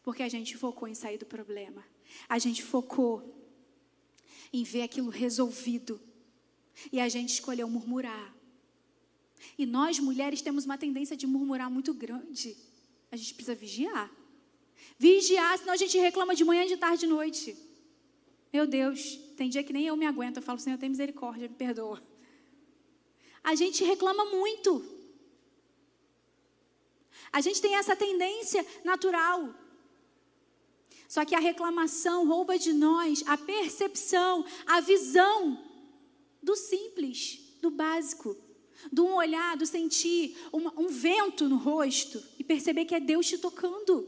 [0.05, 1.83] Porque a gente focou em sair do problema.
[2.29, 3.35] A gente focou
[4.53, 5.99] em ver aquilo resolvido.
[6.91, 8.31] E a gente escolheu murmurar.
[9.57, 12.55] E nós, mulheres, temos uma tendência de murmurar muito grande.
[13.11, 14.11] A gente precisa vigiar.
[14.99, 17.57] Vigiar, senão a gente reclama de manhã, de tarde, de noite.
[18.53, 20.37] Meu Deus, tem dia que nem eu me aguento.
[20.37, 21.99] Eu falo, Senhor, tem misericórdia, me perdoa.
[23.43, 24.85] A gente reclama muito.
[27.31, 29.64] A gente tem essa tendência natural.
[31.07, 35.63] Só que a reclamação rouba de nós a percepção, a visão
[36.41, 38.37] do simples, do básico,
[38.91, 43.27] do um olhar, do sentir um, um vento no rosto e perceber que é Deus
[43.27, 44.07] te tocando.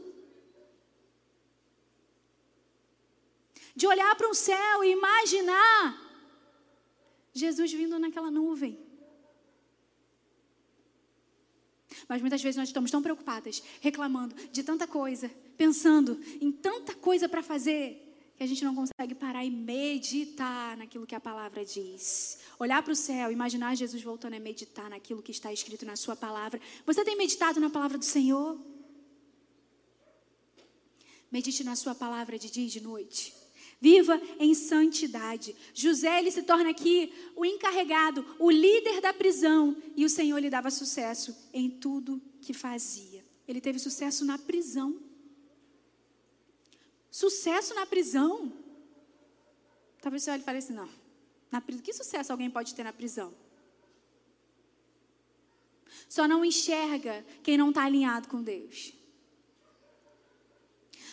[3.74, 6.08] De olhar para um céu e imaginar
[7.32, 8.78] Jesus vindo naquela nuvem.
[12.08, 17.28] Mas muitas vezes nós estamos tão preocupadas, reclamando de tanta coisa, pensando em tanta coisa
[17.28, 18.04] para fazer,
[18.36, 22.38] que a gente não consegue parar e meditar naquilo que a palavra diz.
[22.56, 26.14] Olhar para o céu, imaginar Jesus voltando a meditar naquilo que está escrito na Sua
[26.14, 26.60] palavra.
[26.86, 28.56] Você tem meditado na palavra do Senhor?
[31.32, 33.34] Medite na Sua palavra de dia e de noite.
[33.80, 35.54] Viva em santidade.
[35.74, 40.50] José ele se torna aqui o encarregado, o líder da prisão, e o Senhor lhe
[40.50, 43.24] dava sucesso em tudo que fazia.
[43.48, 45.07] Ele teve sucesso na prisão.
[47.10, 48.52] Sucesso na prisão.
[50.00, 50.88] Talvez você olhe e fale assim: não,
[51.50, 53.34] na prisão, que sucesso alguém pode ter na prisão?
[56.08, 58.92] Só não enxerga quem não está alinhado com Deus.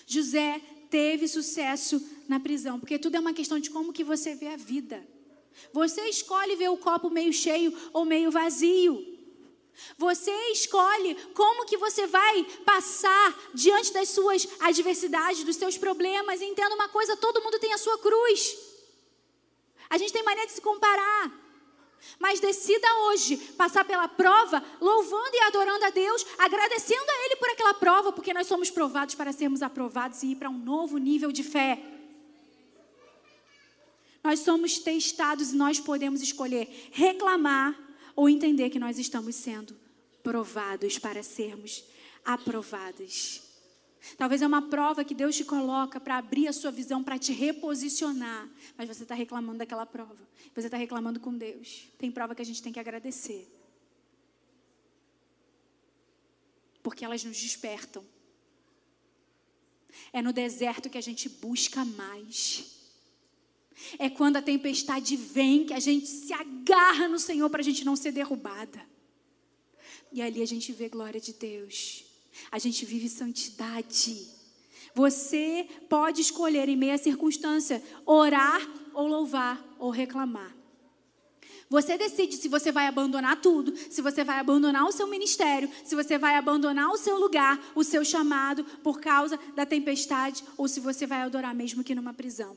[0.05, 4.47] José teve sucesso na prisão, porque tudo é uma questão de como que você vê
[4.47, 5.05] a vida.
[5.73, 9.14] Você escolhe ver o copo meio cheio ou meio vazio.
[9.97, 16.41] Você escolhe como que você vai passar diante das suas adversidades, dos seus problemas.
[16.41, 18.57] Entenda uma coisa, todo mundo tem a sua cruz.
[19.89, 21.45] A gente tem maneira de se comparar.
[22.19, 27.49] Mas decida hoje passar pela prova, louvando e adorando a Deus, agradecendo a Ele por
[27.49, 31.31] aquela prova, porque nós somos provados para sermos aprovados e ir para um novo nível
[31.31, 31.81] de fé.
[34.23, 37.84] Nós somos testados e nós podemos escolher reclamar
[38.15, 39.75] ou entender que nós estamos sendo
[40.23, 41.83] provados para sermos
[42.23, 43.43] aprovados.
[44.17, 47.33] Talvez é uma prova que Deus te coloca para abrir a sua visão, para te
[47.33, 48.47] reposicionar.
[48.77, 50.27] Mas você está reclamando daquela prova.
[50.53, 51.87] Você está reclamando com Deus.
[51.97, 53.51] Tem prova que a gente tem que agradecer.
[56.83, 58.05] Porque elas nos despertam.
[60.13, 62.74] É no deserto que a gente busca mais.
[63.99, 67.85] É quando a tempestade vem que a gente se agarra no Senhor para a gente
[67.85, 68.81] não ser derrubada.
[70.11, 72.05] E ali a gente vê glória de Deus.
[72.51, 74.27] A gente vive santidade.
[74.93, 78.61] Você pode escolher em meia circunstância orar
[78.93, 80.55] ou louvar ou reclamar.
[81.69, 85.95] Você decide se você vai abandonar tudo, se você vai abandonar o seu ministério, se
[85.95, 90.79] você vai abandonar o seu lugar, o seu chamado por causa da tempestade ou se
[90.79, 92.55] você vai adorar mesmo que numa prisão.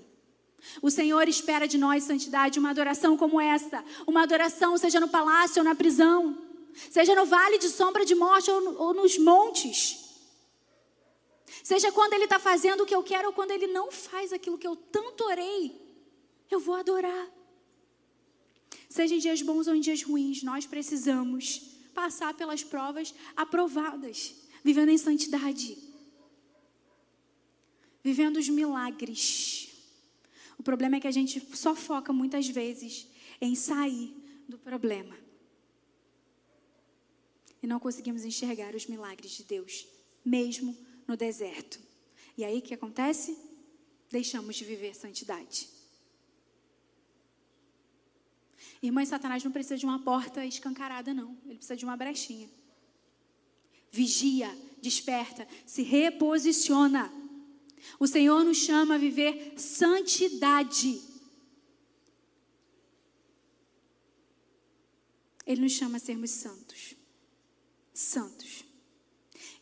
[0.83, 5.61] O Senhor espera de nós santidade, uma adoração como essa, uma adoração seja no palácio
[5.61, 6.49] ou na prisão
[6.91, 10.05] seja no vale de sombra de morte ou, ou nos montes.
[11.63, 14.59] Seja quando Ele está fazendo o que eu quero ou quando Ele não faz aquilo
[14.59, 15.81] que eu tanto orei,
[16.51, 17.29] eu vou adorar.
[18.89, 24.91] Seja em dias bons ou em dias ruins, nós precisamos passar pelas provas aprovadas, vivendo
[24.91, 25.77] em santidade,
[28.03, 29.68] vivendo os milagres.
[30.69, 33.07] O problema é que a gente só foca muitas vezes
[33.41, 34.15] em sair
[34.47, 35.17] do problema
[37.63, 39.89] e não conseguimos enxergar os milagres de Deus,
[40.23, 41.81] mesmo no deserto.
[42.37, 43.35] E aí o que acontece?
[44.11, 45.71] Deixamos de viver santidade.
[48.83, 51.35] Irmãs, Satanás não precisa de uma porta escancarada, não.
[51.47, 52.51] Ele precisa de uma brechinha.
[53.91, 57.11] Vigia, desperta, se reposiciona.
[57.99, 61.01] O Senhor nos chama a viver santidade.
[65.47, 66.99] Ele nos chama a sermos santos
[67.99, 68.65] santos.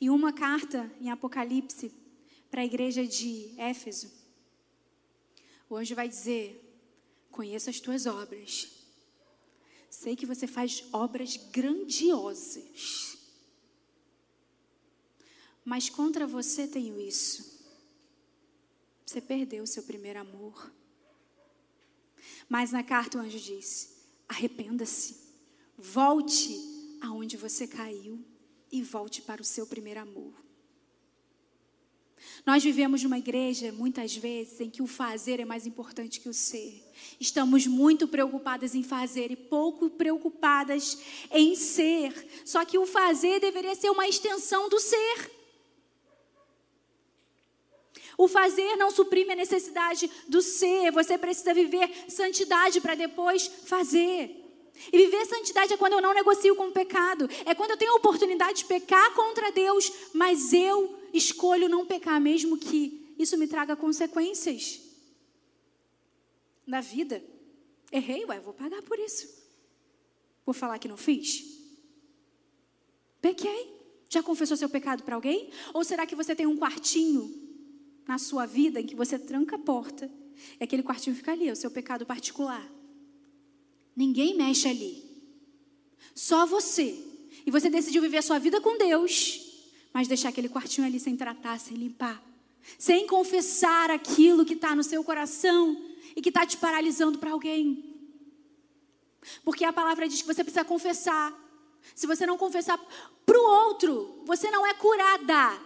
[0.01, 1.91] E uma carta em Apocalipse,
[2.51, 4.13] para a igreja de Éfeso,
[5.69, 6.63] o anjo vai dizer:
[7.31, 8.71] Conheço as tuas obras.
[9.91, 13.17] Sei que você faz obras grandiosas.
[15.65, 17.56] Mas contra você tenho isso.
[19.07, 20.73] Você perdeu o seu primeiro amor.
[22.49, 25.17] Mas na carta o anjo diz: arrependa-se,
[25.79, 26.59] volte
[27.01, 28.25] aonde você caiu
[28.71, 30.35] e volte para o seu primeiro amor.
[32.45, 36.35] Nós vivemos numa igreja, muitas vezes, em que o fazer é mais importante que o
[36.35, 36.83] ser.
[37.21, 40.99] Estamos muito preocupadas em fazer e pouco preocupadas
[41.31, 42.13] em ser.
[42.45, 45.36] Só que o fazer deveria ser uma extensão do ser.
[48.19, 50.91] O fazer não suprime a necessidade do ser.
[50.93, 54.45] Você precisa viver santidade para depois fazer.
[54.93, 57.29] E viver santidade é quando eu não negocio com o pecado.
[57.45, 62.21] É quando eu tenho a oportunidade de pecar contra Deus, mas eu escolho não pecar,
[62.21, 64.81] mesmo que isso me traga consequências
[66.67, 67.23] na vida.
[67.91, 69.45] Errei, ué, vou pagar por isso.
[70.45, 71.45] Vou falar que não fiz?
[73.21, 73.75] Pequei.
[74.09, 75.51] Já confessou seu pecado para alguém?
[75.75, 77.46] Ou será que você tem um quartinho
[78.07, 80.11] na sua vida em que você tranca a porta
[80.61, 82.67] e aquele quartinho fica ali, é o seu pecado particular?
[83.95, 85.03] Ninguém mexe ali.
[86.15, 87.03] Só você.
[87.45, 89.47] E você decidiu viver a sua vida com Deus
[89.97, 92.23] mas deixar aquele quartinho ali sem tratar, sem limpar,
[92.79, 95.75] sem confessar aquilo que está no seu coração
[96.15, 97.83] e que está te paralisando para alguém.
[99.43, 101.33] Porque a palavra diz que você precisa confessar.
[101.95, 102.79] Se você não confessar
[103.25, 105.59] para o outro, você não é curada.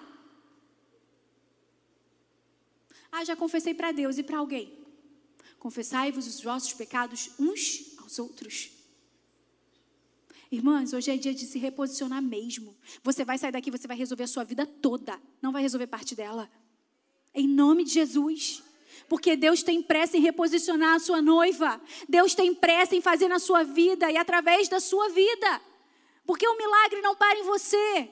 [3.12, 4.78] Ah, já confessei para Deus e para alguém.
[5.58, 8.70] Confessai-vos os vossos pecados uns aos outros.
[10.50, 12.76] Irmãs, hoje é dia de se reposicionar mesmo.
[13.04, 16.14] Você vai sair daqui, você vai resolver a sua vida toda, não vai resolver parte
[16.14, 16.50] dela.
[17.32, 18.62] Em nome de Jesus.
[19.08, 21.80] Porque Deus tem pressa em reposicionar a sua noiva.
[22.08, 25.60] Deus tem pressa em fazer na sua vida e através da sua vida.
[26.26, 28.10] Porque o milagre não para em você.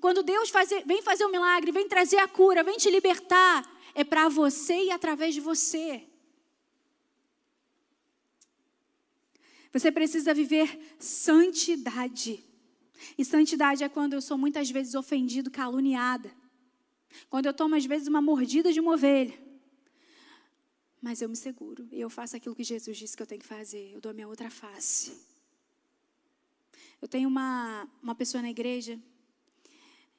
[0.00, 3.68] Quando Deus fazer, vem fazer o um milagre, vem trazer a cura, vem te libertar,
[3.94, 6.06] é para você e através de você.
[9.72, 12.44] Você precisa viver santidade.
[13.16, 16.32] E santidade é quando eu sou muitas vezes ofendido, caluniada.
[17.28, 19.36] Quando eu tomo às vezes uma mordida de uma ovelha.
[21.00, 23.46] Mas eu me seguro e eu faço aquilo que Jesus disse que eu tenho que
[23.46, 23.92] fazer.
[23.92, 25.12] Eu dou a minha outra face.
[27.00, 28.98] Eu tenho uma, uma pessoa na igreja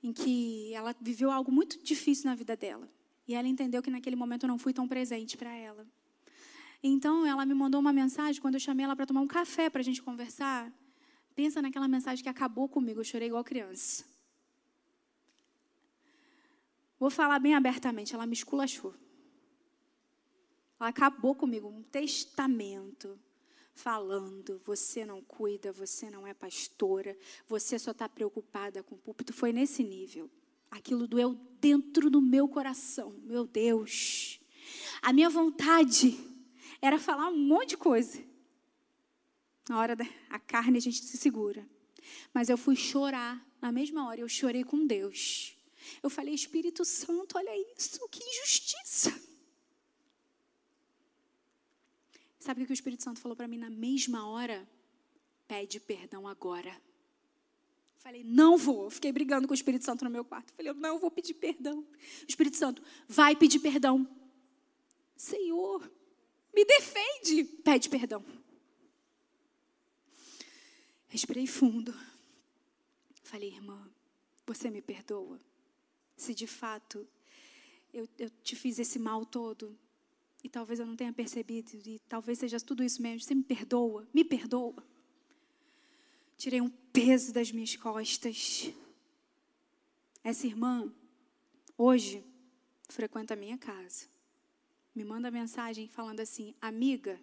[0.01, 2.89] em que ela viveu algo muito difícil na vida dela.
[3.27, 5.85] E ela entendeu que naquele momento eu não fui tão presente para ela.
[6.81, 9.81] Então, ela me mandou uma mensagem quando eu chamei ela para tomar um café para
[9.81, 10.71] a gente conversar.
[11.35, 14.05] Pensa naquela mensagem que acabou comigo, eu chorei igual criança.
[16.97, 18.93] Vou falar bem abertamente, ela me esculachou.
[20.79, 23.19] Ela acabou comigo, um testamento
[23.79, 27.17] falando: você não cuida, você não é pastora,
[27.47, 29.33] você só está preocupada com o púlpito.
[29.33, 30.29] Foi nesse nível.
[30.69, 33.15] Aquilo doeu dentro do meu coração.
[33.23, 34.39] Meu Deus.
[35.01, 36.17] A minha vontade
[36.81, 38.21] era falar um monte de coisa.
[39.67, 40.05] Na hora da
[40.45, 41.67] carne a gente se segura.
[42.33, 45.55] Mas eu fui chorar na mesma hora, eu chorei com Deus.
[46.03, 49.28] Eu falei, Espírito Santo, olha isso, que injustiça.
[52.39, 54.67] Sabe o que o Espírito Santo falou para mim na mesma hora?
[55.47, 56.75] Pede perdão agora.
[57.97, 58.89] Falei, não vou.
[58.89, 60.53] Fiquei brigando com o Espírito Santo no meu quarto.
[60.53, 61.79] Falei, eu não vou pedir perdão.
[61.79, 64.07] O Espírito Santo, vai pedir perdão.
[65.17, 65.91] Senhor,
[66.53, 67.43] me defende.
[67.43, 68.23] Pede perdão.
[71.09, 71.93] Respirei fundo.
[73.23, 73.91] Falei, irmã,
[74.47, 75.39] você me perdoa?
[76.15, 77.05] Se de fato
[77.93, 79.77] eu, eu te fiz esse mal todo,
[80.43, 84.07] e talvez eu não tenha percebido, e talvez seja tudo isso mesmo, você me perdoa?
[84.13, 84.83] Me perdoa?
[86.37, 88.71] Tirei um peso das minhas costas.
[90.23, 90.91] Essa irmã,
[91.77, 92.23] hoje,
[92.87, 94.07] frequenta a minha casa
[94.99, 97.19] me manda mensagem falando assim: Amiga,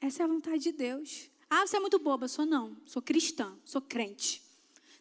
[0.00, 1.30] essa é a vontade de Deus.
[1.48, 2.26] Ah, você é muito boba.
[2.26, 2.76] Sou não.
[2.84, 4.42] Sou cristã, sou crente.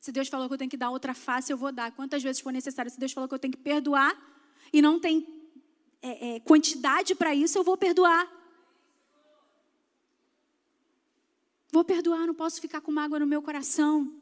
[0.03, 1.89] Se Deus falou que eu tenho que dar outra face, eu vou dar.
[1.93, 2.91] Quantas vezes for necessário.
[2.91, 4.13] Se Deus falou que eu tenho que perdoar
[4.73, 5.25] e não tem
[6.01, 8.29] é, é, quantidade para isso, eu vou perdoar.
[11.71, 14.13] Vou perdoar, não posso ficar com mágoa no meu coração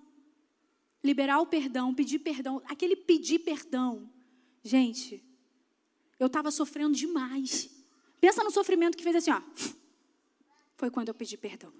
[1.03, 4.07] liberar o perdão, pedir perdão, aquele pedir perdão.
[4.63, 5.23] Gente,
[6.19, 7.71] eu estava sofrendo demais.
[8.19, 9.41] Pensa no sofrimento que fez assim, ó.
[10.77, 11.73] Foi quando eu pedi perdão.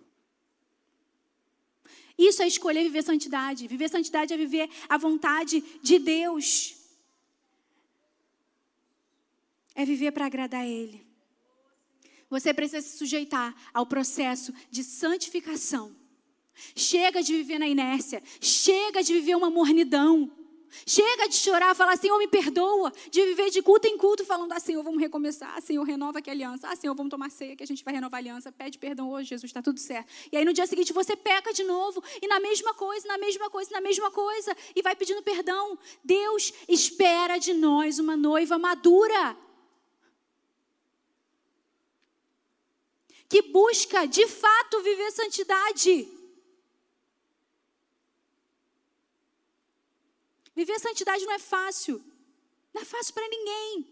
[2.18, 3.68] Isso é escolher viver santidade.
[3.68, 6.76] Viver santidade é viver a vontade de Deus.
[9.74, 11.06] É viver para agradar a Ele.
[12.30, 15.96] Você precisa se sujeitar ao processo de santificação.
[16.76, 18.22] Chega de viver na inércia.
[18.40, 20.32] Chega de viver uma mornidão.
[20.86, 22.92] Chega de chorar, falar, Senhor, me perdoa.
[23.10, 25.54] De viver de culto em culto, falando, ah, Senhor, vamos recomeçar.
[25.56, 26.68] Ah, Senhor, renova a aliança.
[26.70, 28.52] Ah, Senhor, vamos tomar ceia, que a gente vai renovar a aliança.
[28.52, 30.08] Pede perdão hoje, Jesus, está tudo certo.
[30.32, 32.04] E aí no dia seguinte você peca de novo.
[32.22, 34.56] E na mesma coisa, na mesma coisa, na mesma coisa.
[34.76, 35.78] E vai pedindo perdão.
[36.04, 39.38] Deus espera de nós uma noiva madura.
[43.28, 46.21] Que busca, de fato, viver santidade.
[50.62, 52.00] Viver santidade não é fácil.
[52.72, 53.92] Não é fácil para ninguém.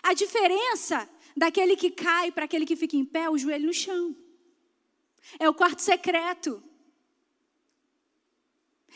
[0.00, 4.14] A diferença daquele que cai para aquele que fica em pé, o joelho no chão.
[5.40, 6.62] É o quarto secreto.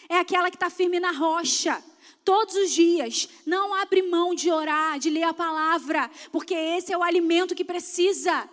[0.08, 1.82] É aquela que está firme na rocha.
[2.24, 3.28] Todos os dias.
[3.44, 6.08] Não abre mão de orar, de ler a palavra.
[6.30, 8.48] Porque esse é o alimento que precisa.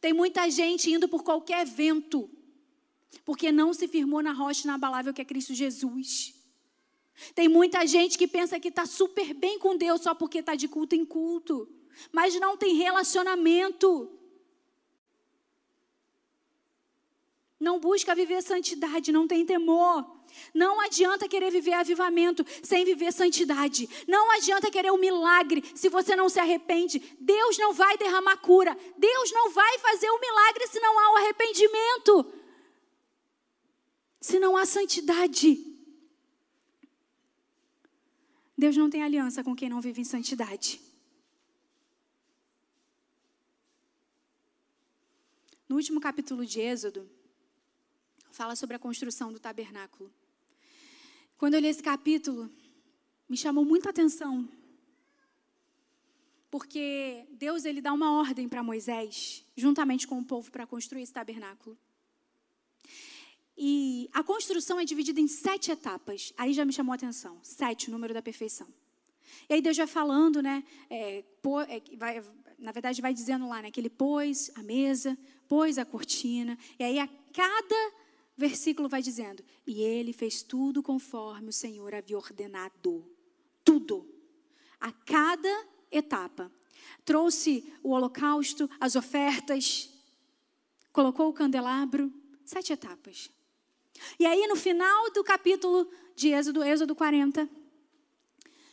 [0.00, 2.28] Tem muita gente indo por qualquer vento
[3.24, 6.34] porque não se firmou na rocha inabalável que é Cristo Jesus.
[7.34, 10.68] Tem muita gente que pensa que está super bem com Deus só porque está de
[10.68, 11.68] culto em culto,
[12.12, 14.12] mas não tem relacionamento.
[17.58, 20.14] Não busca viver santidade, não tem temor.
[20.52, 23.88] Não adianta querer viver avivamento sem viver santidade.
[24.06, 27.16] Não adianta querer um milagre se você não se arrepende.
[27.18, 28.76] Deus não vai derramar cura.
[28.98, 32.45] Deus não vai fazer um milagre se não há o arrependimento
[34.26, 35.56] se não há santidade.
[38.58, 40.80] Deus não tem aliança com quem não vive em santidade.
[45.68, 47.08] No último capítulo de Êxodo,
[48.32, 50.12] fala sobre a construção do tabernáculo.
[51.38, 52.50] Quando eu li esse capítulo,
[53.28, 54.48] me chamou muita atenção.
[56.50, 61.12] Porque Deus ele dá uma ordem para Moisés, juntamente com o povo, para construir esse
[61.12, 61.78] tabernáculo.
[63.56, 66.32] E a construção é dividida em sete etapas.
[66.36, 67.38] Aí já me chamou a atenção.
[67.42, 68.66] Sete, o número da perfeição.
[69.48, 70.62] E aí Deus vai falando, né?
[70.90, 72.22] É, pô, é, vai,
[72.58, 73.70] na verdade, vai dizendo lá, né?
[73.70, 75.16] Que ele pôs a mesa,
[75.48, 76.58] pôs a cortina.
[76.78, 77.92] E aí a cada
[78.36, 83.04] versículo vai dizendo: E ele fez tudo conforme o Senhor havia ordenado.
[83.64, 84.06] Tudo.
[84.80, 86.52] A cada etapa.
[87.04, 89.90] Trouxe o holocausto, as ofertas,
[90.92, 92.12] colocou o candelabro.
[92.44, 93.30] Sete etapas.
[94.18, 97.48] E aí, no final do capítulo de Êxodo, Êxodo 40,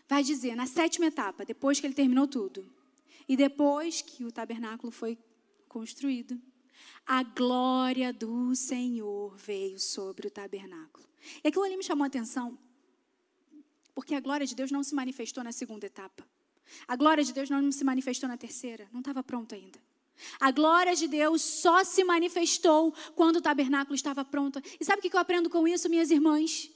[0.07, 2.65] vai dizer, na sétima etapa, depois que ele terminou tudo,
[3.27, 5.17] e depois que o tabernáculo foi
[5.67, 6.39] construído,
[7.05, 11.05] a glória do Senhor veio sobre o tabernáculo.
[11.43, 12.57] E aquilo ali me chamou a atenção,
[13.93, 16.25] porque a glória de Deus não se manifestou na segunda etapa.
[16.87, 19.79] A glória de Deus não se manifestou na terceira, não estava pronto ainda.
[20.39, 24.61] A glória de Deus só se manifestou quando o tabernáculo estava pronto.
[24.79, 26.72] E sabe o que eu aprendo com isso, minhas irmãs?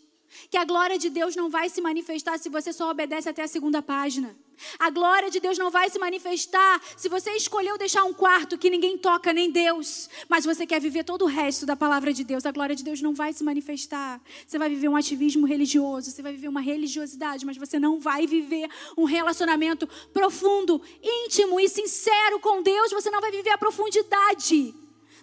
[0.50, 3.48] Que a glória de Deus não vai se manifestar se você só obedece até a
[3.48, 4.36] segunda página.
[4.80, 8.70] A glória de Deus não vai se manifestar se você escolheu deixar um quarto que
[8.70, 12.46] ninguém toca, nem Deus, mas você quer viver todo o resto da palavra de Deus.
[12.46, 14.20] A glória de Deus não vai se manifestar.
[14.46, 18.26] Você vai viver um ativismo religioso, você vai viver uma religiosidade, mas você não vai
[18.26, 18.68] viver
[18.98, 22.92] um relacionamento profundo, íntimo e sincero com Deus.
[22.92, 24.74] Você não vai viver a profundidade.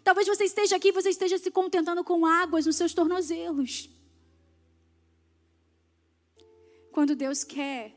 [0.04, 3.88] Talvez você esteja aqui, você esteja se contentando com águas nos seus tornozelos.
[6.94, 7.92] Quando Deus quer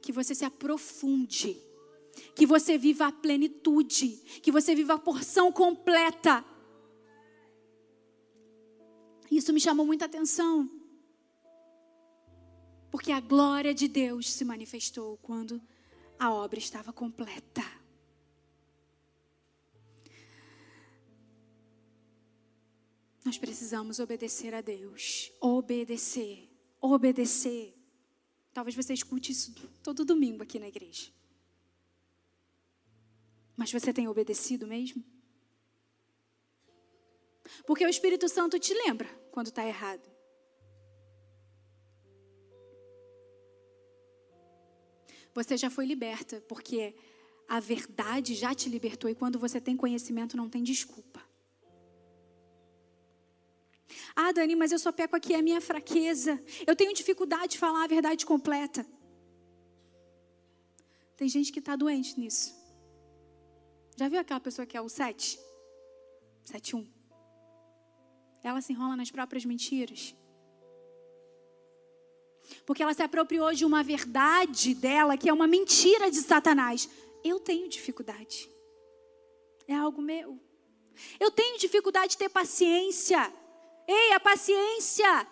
[0.00, 1.60] que você se aprofunde,
[2.36, 6.44] que você viva a plenitude, que você viva a porção completa.
[9.28, 10.70] Isso me chamou muita atenção.
[12.92, 15.60] Porque a glória de Deus se manifestou quando
[16.16, 17.64] a obra estava completa.
[23.24, 25.32] Nós precisamos obedecer a Deus.
[25.40, 26.48] Obedecer.
[26.80, 27.81] Obedecer.
[28.52, 31.10] Talvez você escute isso todo domingo aqui na igreja.
[33.56, 35.04] Mas você tem obedecido mesmo?
[37.66, 40.10] Porque o Espírito Santo te lembra quando está errado.
[45.34, 46.94] Você já foi liberta, porque
[47.48, 51.22] a verdade já te libertou e quando você tem conhecimento não tem desculpa.
[54.14, 56.42] Ah, Dani, mas eu só peco aqui, é a minha fraqueza.
[56.66, 58.86] Eu tenho dificuldade de falar a verdade completa.
[61.16, 62.54] Tem gente que está doente nisso.
[63.96, 65.38] Já viu aquela pessoa que é o 7?
[66.44, 66.86] 7-1.
[68.42, 70.14] ela se enrola nas próprias mentiras.
[72.66, 76.88] Porque ela se apropriou de uma verdade dela que é uma mentira de Satanás.
[77.22, 78.50] Eu tenho dificuldade.
[79.68, 80.38] É algo meu.
[81.18, 83.32] Eu tenho dificuldade de ter paciência.
[83.86, 85.26] Ei, a paciência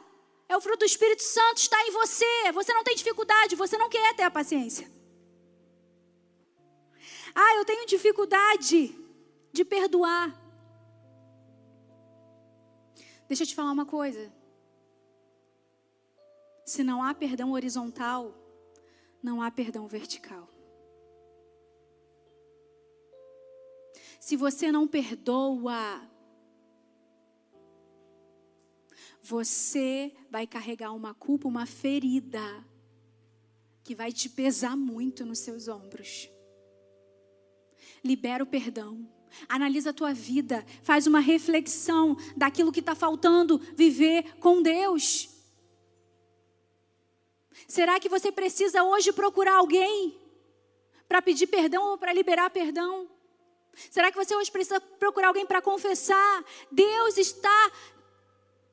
[0.48, 2.52] é o fruto do Espírito Santo, está em você.
[2.52, 4.90] Você não tem dificuldade, você não quer ter a paciência.
[7.34, 8.94] Ah, eu tenho dificuldade
[9.52, 10.34] de perdoar.
[13.28, 14.32] Deixa eu te falar uma coisa.
[16.66, 18.34] Se não há perdão horizontal,
[19.22, 20.48] não há perdão vertical.
[24.18, 26.09] Se você não perdoa,
[29.22, 32.40] você vai carregar uma culpa, uma ferida,
[33.84, 36.28] que vai te pesar muito nos seus ombros.
[38.04, 39.08] Libera o perdão.
[39.48, 45.28] Analisa a tua vida, faz uma reflexão daquilo que está faltando viver com Deus.
[47.68, 50.18] Será que você precisa hoje procurar alguém
[51.06, 53.08] para pedir perdão ou para liberar perdão?
[53.90, 56.44] Será que você hoje precisa procurar alguém para confessar?
[56.72, 57.72] Deus está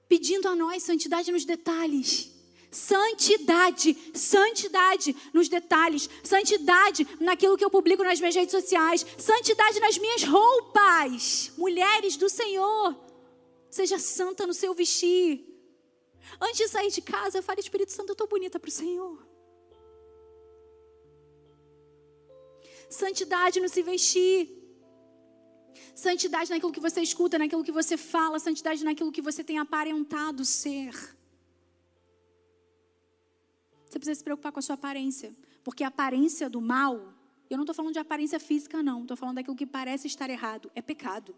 [0.07, 2.31] pedindo a nós santidade nos detalhes.
[2.69, 9.97] Santidade, santidade nos detalhes, santidade naquilo que eu publico nas minhas redes sociais, santidade nas
[9.97, 11.51] minhas roupas.
[11.57, 12.95] Mulheres do Senhor,
[13.69, 15.45] seja santa no seu vestir.
[16.41, 19.25] Antes de sair de casa, fale, Espírito Santo, eu estou bonita para o Senhor.
[22.89, 24.56] Santidade no se vestir.
[25.97, 30.45] Santidade naquilo que você escuta, naquilo que você fala, santidade naquilo que você tem aparentado
[30.45, 30.93] ser.
[33.83, 35.35] Você precisa se preocupar com a sua aparência.
[35.63, 37.15] Porque a aparência do mal,
[37.49, 39.01] eu não estou falando de aparência física, não.
[39.01, 40.69] Estou falando daquilo que parece estar errado.
[40.75, 41.35] É pecado.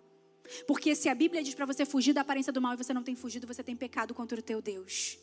[0.67, 3.01] Porque se a Bíblia diz para você fugir da aparência do mal e você não
[3.01, 5.17] tem fugido, você tem pecado contra o teu Deus.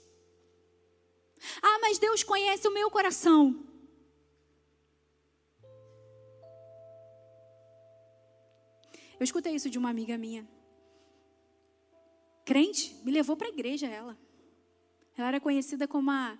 [1.60, 3.54] Ah, mas Deus conhece o meu coração.
[9.18, 10.47] Eu escutei isso de uma amiga minha.
[12.44, 14.16] Crente, me levou para a igreja ela.
[15.16, 16.38] Ela era conhecida como a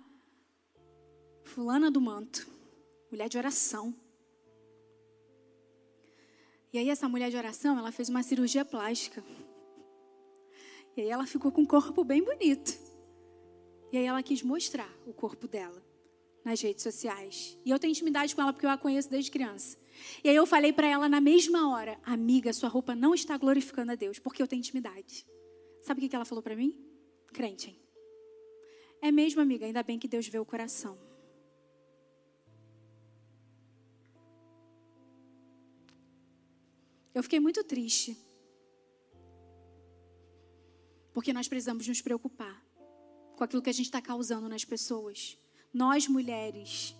[1.43, 2.47] fulana do manto,
[3.11, 3.95] mulher de oração.
[6.71, 9.23] E aí essa mulher de oração, ela fez uma cirurgia plástica.
[10.95, 12.77] E aí ela ficou com um corpo bem bonito.
[13.91, 15.86] E aí ela quis mostrar o corpo dela
[16.47, 17.59] nas redes sociais.
[17.65, 19.77] E eu tenho intimidade com ela porque eu a conheço desde criança.
[20.23, 23.91] E aí eu falei para ela na mesma hora, amiga, sua roupa não está glorificando
[23.91, 25.25] a Deus, porque eu tenho intimidade.
[25.81, 26.73] Sabe o que ela falou para mim?
[27.33, 27.71] Crente.
[27.71, 27.81] Hein?
[29.01, 30.97] É mesmo, amiga, ainda bem que Deus vê o coração.
[37.13, 38.17] Eu fiquei muito triste.
[41.13, 42.65] Porque nós precisamos nos preocupar
[43.35, 45.37] com aquilo que a gente está causando nas pessoas.
[45.77, 46.95] Nós, mulheres.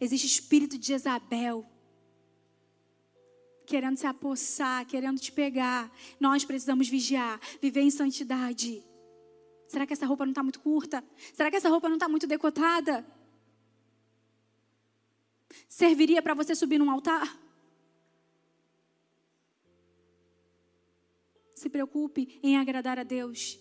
[0.00, 1.66] Existe espírito de Jezabel
[3.64, 5.90] querendo se apossar, querendo te pegar.
[6.20, 8.84] Nós precisamos vigiar, viver em santidade.
[9.66, 11.02] Será que essa roupa não está muito curta?
[11.32, 13.06] Será que essa roupa não está muito decotada?
[15.66, 17.40] Serviria para você subir num altar?
[21.54, 23.58] Se preocupe em agradar a Deus.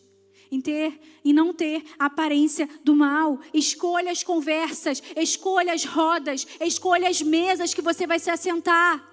[0.52, 3.40] Em ter e não ter a aparência do mal.
[3.54, 9.10] Escolha as conversas, escolha as rodas, escolha as mesas que você vai se assentar.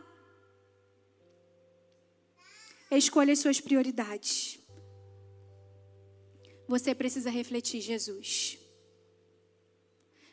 [2.90, 4.59] Escolha as suas prioridades.
[6.66, 8.59] Você precisa refletir Jesus.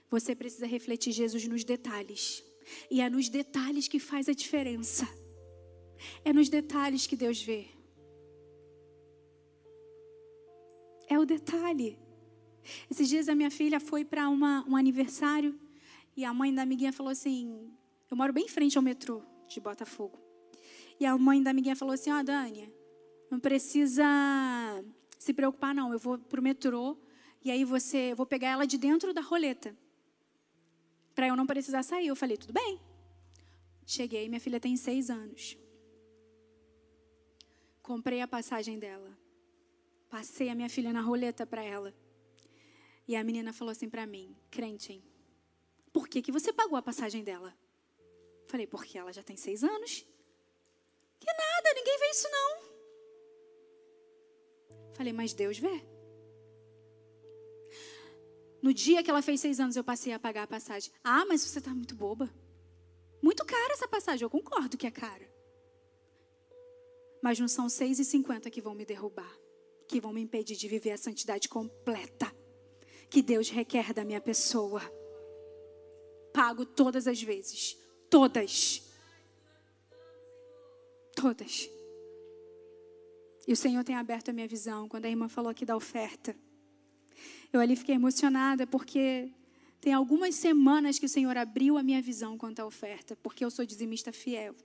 [0.09, 2.43] Você precisa refletir Jesus nos detalhes.
[2.89, 5.07] E é nos detalhes que faz a diferença.
[6.23, 7.67] É nos detalhes que Deus vê.
[11.15, 11.97] É o detalhe.
[12.91, 15.57] Esses dias a minha filha foi para um aniversário
[16.13, 17.71] e a mãe da amiguinha falou assim:
[18.11, 20.19] Eu moro bem em frente ao metrô de Botafogo.
[20.99, 22.69] E a mãe da amiguinha falou assim: Ó, oh, Dânia,
[23.31, 24.03] não precisa
[25.17, 25.93] se preocupar, não.
[25.93, 26.97] Eu vou pro metrô
[27.41, 29.73] e aí você, eu vou pegar ela de dentro da roleta
[31.13, 32.07] para eu não precisar sair.
[32.07, 32.77] Eu falei: Tudo bem.
[33.85, 35.57] Cheguei, minha filha tem seis anos.
[37.81, 39.24] Comprei a passagem dela.
[40.09, 41.93] Passei a minha filha na roleta para ela.
[43.07, 45.03] E a menina falou assim para mim, crente, hein?
[45.93, 47.53] Por que, que você pagou a passagem dela?
[48.47, 50.05] Falei, porque ela já tem seis anos.
[51.19, 52.75] Que nada, ninguém vê isso não.
[54.95, 55.85] Falei, mas Deus vê.
[58.61, 60.91] No dia que ela fez seis anos, eu passei a pagar a passagem.
[61.03, 62.29] Ah, mas você está muito boba.
[63.21, 65.29] Muito cara essa passagem, eu concordo que é cara.
[67.21, 69.44] Mas não são seis e cinquenta que vão me derrubar
[69.87, 72.33] que vão me impedir de viver a santidade completa
[73.09, 74.81] que Deus requer da minha pessoa.
[76.33, 77.77] Pago todas as vezes.
[78.09, 78.81] Todas.
[81.15, 81.69] Todas.
[83.47, 84.89] E o Senhor tem aberto a minha visão.
[84.89, 86.35] Quando a irmã falou aqui da oferta,
[87.53, 89.31] eu ali fiquei emocionada porque
[89.79, 93.51] tem algumas semanas que o Senhor abriu a minha visão quanto à oferta, porque eu
[93.51, 94.55] sou dizimista fiel.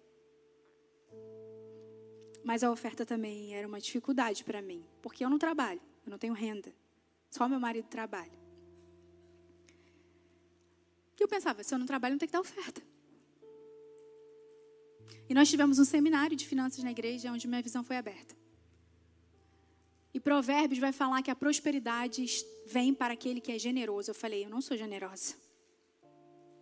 [2.44, 6.18] Mas a oferta também era uma dificuldade para mim, porque eu não trabalho, eu não
[6.18, 6.72] tenho renda.
[7.30, 8.40] Só meu marido trabalha.
[11.18, 12.82] E eu pensava, se eu não trabalho, não tem que dar oferta.
[15.28, 18.34] E nós tivemos um seminário de finanças na igreja, onde minha visão foi aberta.
[20.12, 22.24] E Provérbios vai falar que a prosperidade
[22.66, 24.10] vem para aquele que é generoso.
[24.10, 25.34] Eu falei, eu não sou generosa.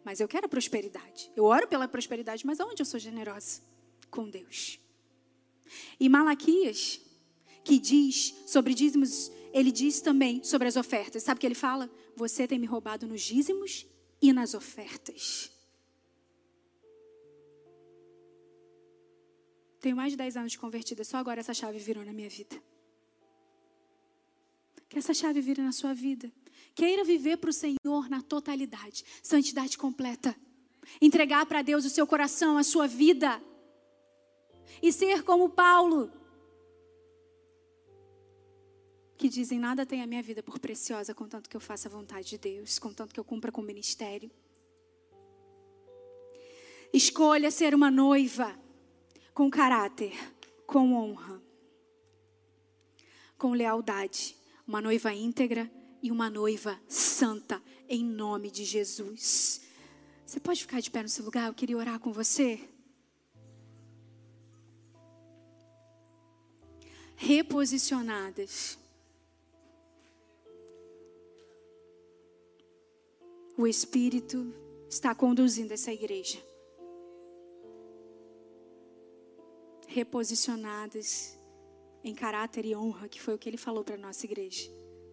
[0.05, 1.33] Mas eu quero a prosperidade.
[1.35, 3.63] Eu oro pela prosperidade, mas aonde eu sou generosa?
[4.11, 4.79] Com Deus.
[5.99, 7.01] E Malaquias,
[7.65, 11.23] que diz sobre dízimos, ele diz também sobre as ofertas.
[11.23, 11.91] Sabe o que ele fala?
[12.17, 13.87] Você tem me roubado nos dízimos
[14.21, 15.51] e nas ofertas.
[19.81, 22.61] Tenho mais de 10 anos de convertida, só agora essa chave virou na minha vida.
[24.89, 26.33] Que essa chave vire na sua vida.
[26.75, 30.35] Queira viver para o Senhor na totalidade, santidade completa.
[31.01, 33.43] Entregar para Deus o seu coração, a sua vida.
[34.83, 36.11] E ser como Paulo,
[39.17, 42.29] que dizem: Nada tem a minha vida por preciosa, contanto que eu faça a vontade
[42.29, 44.31] de Deus, contanto que eu cumpra com o ministério.
[46.93, 48.59] Escolha ser uma noiva
[49.35, 50.17] com caráter,
[50.67, 51.43] com honra,
[53.37, 54.37] com lealdade,
[54.67, 55.71] uma noiva íntegra
[56.03, 59.63] e uma noiva santa, em nome de Jesus.
[60.25, 61.49] Você pode ficar de pé no seu lugar?
[61.49, 62.61] Eu queria orar com você.
[67.21, 68.79] Reposicionadas
[73.57, 74.55] o Espírito
[74.89, 76.39] está conduzindo essa igreja.
[79.89, 81.37] Reposicionadas
[82.05, 84.71] em caráter e honra, que foi o que ele falou para a nossa igreja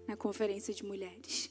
[0.07, 1.49] na conferência de mulheres.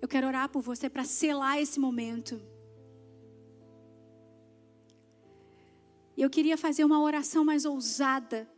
[0.00, 2.40] Eu quero orar por você para selar esse momento.
[6.16, 8.50] E eu queria fazer uma oração mais ousada,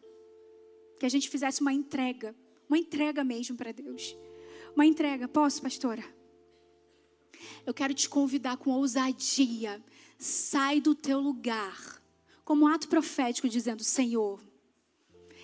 [0.98, 2.34] que a gente fizesse uma entrega,
[2.68, 4.16] uma entrega mesmo para Deus
[4.78, 5.26] uma entrega.
[5.26, 6.04] Posso, pastora?
[7.66, 9.82] Eu quero te convidar com ousadia.
[10.18, 12.02] Sai do teu lugar,
[12.44, 14.40] como um ato profético, dizendo: Senhor,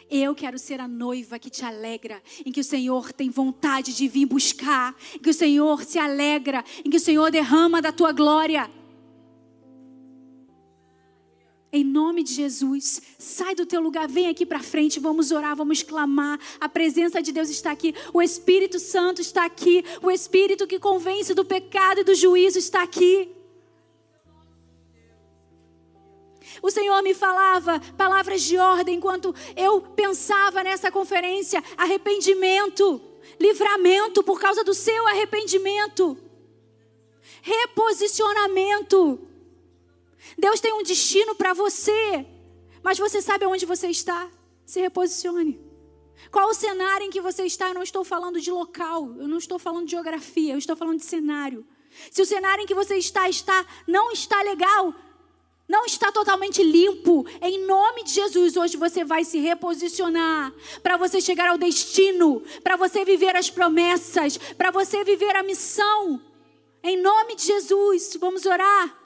[0.09, 4.07] eu quero ser a noiva que te alegra, em que o Senhor tem vontade de
[4.07, 8.13] vir buscar, em que o Senhor se alegra, em que o Senhor derrama da tua
[8.13, 8.71] glória.
[11.77, 15.83] Em nome de Jesus, sai do teu lugar, vem aqui para frente, vamos orar, vamos
[15.83, 16.39] clamar.
[16.61, 21.35] A presença de Deus está aqui, o Espírito Santo está aqui, o Espírito que convence
[21.35, 23.29] do pecado e do juízo está aqui.
[26.63, 33.03] O Senhor me falava palavras de ordem enquanto eu pensava nessa conferência: arrependimento,
[33.41, 36.17] livramento por causa do seu arrependimento,
[37.43, 39.34] reposicionamento.
[40.39, 42.27] Deus tem um destino para você,
[42.83, 44.29] mas você sabe aonde você está?
[44.65, 45.61] Se reposicione.
[46.31, 47.69] Qual o cenário em que você está?
[47.69, 50.99] Eu não estou falando de local, eu não estou falando de geografia, eu estou falando
[50.99, 51.67] de cenário.
[52.11, 54.95] Se o cenário em que você está está não está legal,
[55.69, 60.53] não está totalmente limpo, em nome de Jesus, hoje você vai se reposicionar
[60.83, 66.21] para você chegar ao destino, para você viver as promessas, para você viver a missão.
[66.83, 69.04] Em nome de Jesus, vamos orar.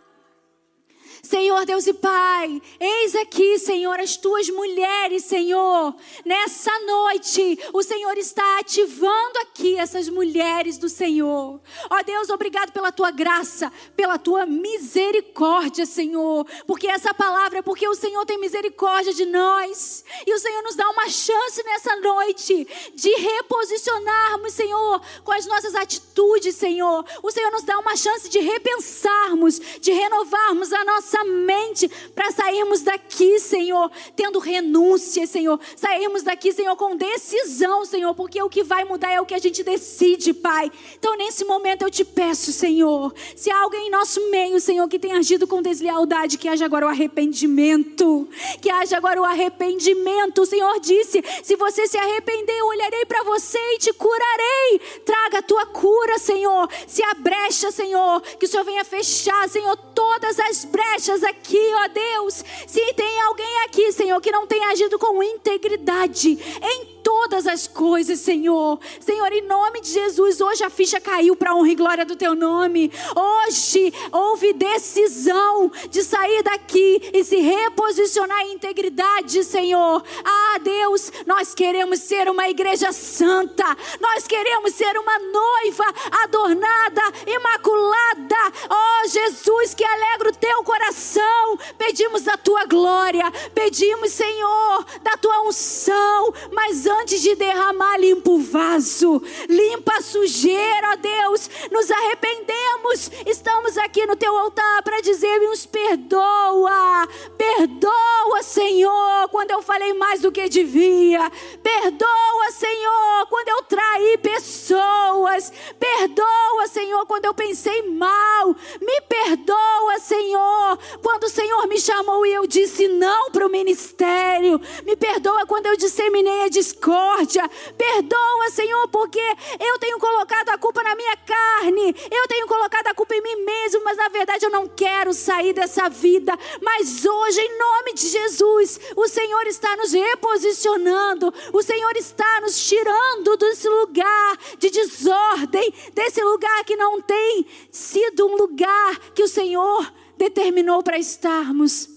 [1.22, 5.94] Senhor Deus e Pai, eis aqui, Senhor, as tuas mulheres, Senhor.
[6.24, 11.60] Nessa noite, o Senhor está ativando aqui essas mulheres do Senhor.
[11.90, 16.46] Ó Deus, obrigado pela tua graça, pela tua misericórdia, Senhor.
[16.66, 20.04] Porque essa palavra é porque o Senhor tem misericórdia de nós.
[20.26, 25.74] E o Senhor nos dá uma chance nessa noite de reposicionarmos, Senhor, com as nossas
[25.74, 27.04] atitudes, Senhor.
[27.22, 32.30] O Senhor nos dá uma chance de repensarmos, de renovarmos a nossa nossa mente para
[32.30, 35.58] sairmos daqui, Senhor, tendo renúncia, Senhor.
[35.74, 39.38] Sairmos daqui, Senhor, com decisão, Senhor, porque o que vai mudar é o que a
[39.38, 40.70] gente decide, Pai.
[40.98, 44.98] Então, nesse momento, eu te peço, Senhor, se há alguém em nosso meio, Senhor, que
[44.98, 48.28] tem agido com deslealdade, que haja agora o arrependimento.
[48.60, 50.42] Que haja agora o arrependimento.
[50.42, 54.80] O Senhor disse: se você se arrepender, eu olharei para você e te curarei.
[55.04, 56.68] Traga a tua cura, Senhor.
[56.86, 61.88] Se a brecha, Senhor, que o Senhor venha fechar, Senhor, todas as brechas aqui, ó
[61.88, 62.44] Deus.
[62.66, 68.20] Se tem alguém aqui, Senhor, que não tem agido com integridade em todas as coisas,
[68.20, 68.78] Senhor.
[69.00, 72.14] Senhor, em nome de Jesus, hoje a ficha caiu para a honra e glória do
[72.14, 72.92] teu nome.
[73.16, 80.04] Hoje houve decisão de sair daqui e se reposicionar em integridade, Senhor.
[80.22, 83.64] Ah, Deus, nós queremos ser uma igreja santa.
[83.98, 85.84] Nós queremos ser uma noiva
[86.24, 88.52] adornada, imaculada.
[88.68, 91.58] Oh, Jesus, que alegra o teu coração.
[91.78, 98.30] Pedimos da tua glória, pedimos, Senhor, da tua unção, mas antes antes de derramar, limpa
[98.30, 101.48] o vaso, limpa a sujeira, ó Deus.
[101.70, 109.62] Nos arrependemos, estamos aqui no teu altar para dizer: nos perdoa, perdoa, Senhor, quando eu
[109.62, 111.30] falei mais do que devia,
[111.62, 120.78] perdoa, Senhor, quando eu traí pessoas, perdoa, Senhor, quando eu pensei mal, me perdoa, Senhor,
[121.02, 125.66] quando o Senhor me chamou e eu disse não para o ministério, me perdoa quando
[125.66, 127.48] eu disseminei a discórdia misericórdia.
[127.76, 129.20] Perdoa, Senhor, porque
[129.60, 133.44] eu tenho colocado a culpa na minha carne, eu tenho colocado a culpa em mim
[133.44, 136.36] mesmo, mas na verdade eu não quero sair dessa vida.
[136.62, 142.66] Mas hoje, em nome de Jesus, o Senhor está nos reposicionando, o Senhor está nos
[142.66, 149.28] tirando desse lugar de desordem, desse lugar que não tem sido um lugar que o
[149.28, 151.88] Senhor determinou para estarmos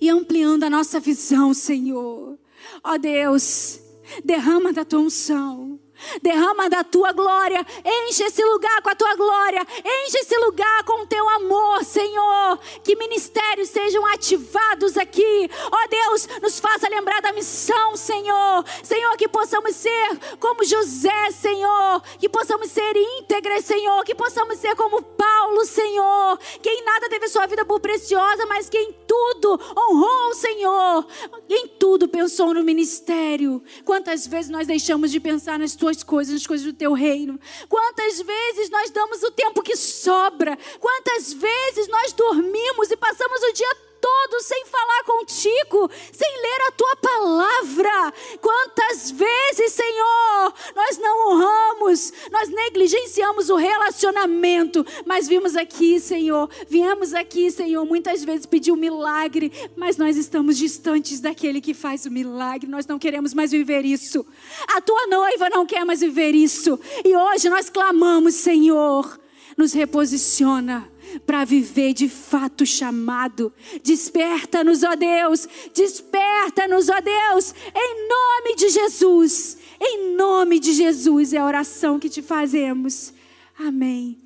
[0.00, 2.41] e ampliando a nossa visão, Senhor.
[2.82, 3.80] Ó oh Deus,
[4.24, 5.78] derrama da tua unção
[6.22, 11.02] derrama da tua glória, enche esse lugar com a tua glória, enche esse lugar com
[11.02, 12.58] o teu amor, Senhor.
[12.82, 18.64] Que ministérios sejam ativados aqui, ó oh, Deus, nos faça lembrar da missão, Senhor.
[18.82, 24.74] Senhor, que possamos ser como José, Senhor, que possamos ser íntegras, Senhor, que possamos ser
[24.76, 29.60] como Paulo, Senhor, que em nada teve sua vida por preciosa, mas que em tudo
[29.76, 31.06] honrou o Senhor,
[31.48, 33.62] em tudo pensou no ministério.
[33.84, 37.38] Quantas vezes nós deixamos de pensar nas tuas tuas coisas, nas coisas do teu reino.
[37.68, 40.58] Quantas vezes nós damos o tempo que sobra?
[40.80, 46.72] Quantas vezes nós dormimos e passamos o dia todo sem falar contigo, sem ler a
[46.72, 48.12] tua palavra.
[48.40, 57.14] Quantas vezes, Senhor, nós não honramos, nós negligenciamos o relacionamento, mas vimos aqui, Senhor, viemos
[57.14, 62.10] aqui, Senhor, muitas vezes pedir um milagre, mas nós estamos distantes daquele que faz o
[62.10, 64.26] milagre, nós não queremos mais viver isso.
[64.74, 69.20] A tua noiva não quer mais viver isso, e hoje nós clamamos, Senhor,
[69.56, 73.52] nos reposiciona para viver de fato chamado.
[73.82, 79.58] Desperta-nos, ó Deus, desperta-nos, ó Deus, em nome de Jesus.
[79.80, 83.12] Em nome de Jesus é a oração que te fazemos.
[83.58, 84.18] Amém.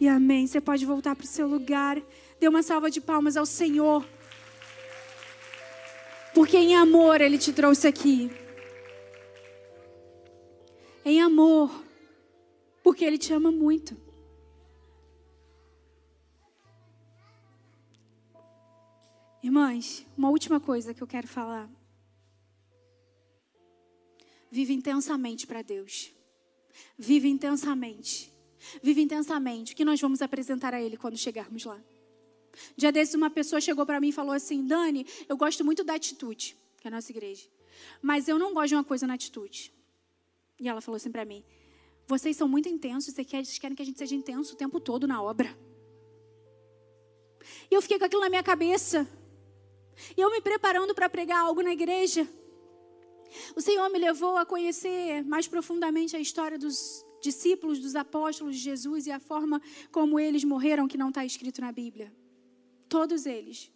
[0.00, 0.46] E amém.
[0.46, 2.00] Você pode voltar para o seu lugar.
[2.40, 4.04] Dê uma salva de palmas ao Senhor.
[6.34, 8.30] Porque em amor Ele te trouxe aqui.
[11.04, 11.70] Em amor.
[12.82, 14.05] Porque Ele te ama muito.
[19.46, 21.70] Irmãs, uma última coisa que eu quero falar.
[24.50, 26.10] Vive intensamente para Deus.
[26.98, 28.32] Vive intensamente.
[28.82, 29.72] Vive intensamente.
[29.72, 31.80] O que nós vamos apresentar a Ele quando chegarmos lá?
[32.76, 35.94] Dia desses, uma pessoa chegou para mim e falou assim: Dani, eu gosto muito da
[35.94, 37.46] atitude, que é a nossa igreja,
[38.02, 39.72] mas eu não gosto de uma coisa na atitude.
[40.58, 41.44] E ela falou assim para mim:
[42.08, 45.22] Vocês são muito intensos, vocês querem que a gente seja intenso o tempo todo na
[45.22, 45.56] obra.
[47.70, 49.08] E eu fiquei com aquilo na minha cabeça.
[50.16, 52.28] E eu me preparando para pregar algo na igreja,
[53.54, 58.62] o Senhor me levou a conhecer mais profundamente a história dos discípulos, dos apóstolos de
[58.62, 59.60] Jesus e a forma
[59.90, 62.12] como eles morreram, que não está escrito na Bíblia.
[62.88, 63.70] Todos eles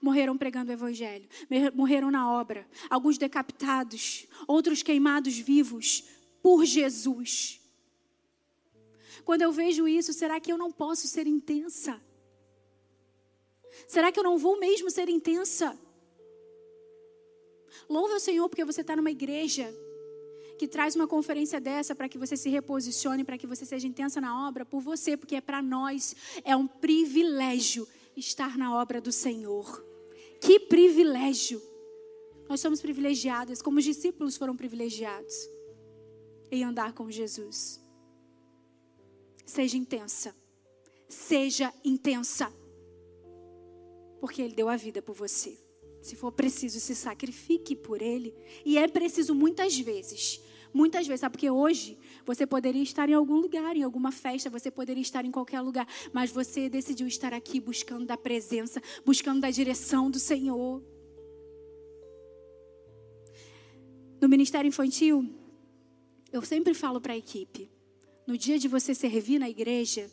[0.00, 1.28] morreram pregando o Evangelho,
[1.74, 6.04] morreram na obra, alguns decapitados, outros queimados vivos
[6.42, 7.60] por Jesus.
[9.24, 12.00] Quando eu vejo isso, será que eu não posso ser intensa?
[13.86, 15.78] Será que eu não vou mesmo ser intensa?
[17.88, 19.74] Louve o Senhor porque você está numa igreja
[20.58, 24.20] que traz uma conferência dessa para que você se reposicione, para que você seja intensa
[24.20, 26.14] na obra por você, porque é para nós
[26.44, 27.86] é um privilégio
[28.16, 29.84] estar na obra do Senhor.
[30.40, 31.60] Que privilégio!
[32.48, 35.48] Nós somos privilegiadas, como os discípulos foram privilegiados
[36.50, 37.80] em andar com Jesus.
[39.44, 40.34] Seja intensa.
[41.08, 42.52] Seja intensa
[44.24, 45.54] porque Ele deu a vida por você.
[46.00, 48.34] Se for preciso, se sacrifique por Ele.
[48.64, 50.40] E é preciso muitas vezes.
[50.72, 51.32] Muitas vezes, sabe?
[51.32, 55.30] Porque hoje você poderia estar em algum lugar, em alguma festa, você poderia estar em
[55.30, 60.82] qualquer lugar, mas você decidiu estar aqui buscando da presença, buscando da direção do Senhor.
[64.22, 65.28] No Ministério Infantil,
[66.32, 67.70] eu sempre falo para a equipe:
[68.26, 70.10] no dia de você servir na igreja,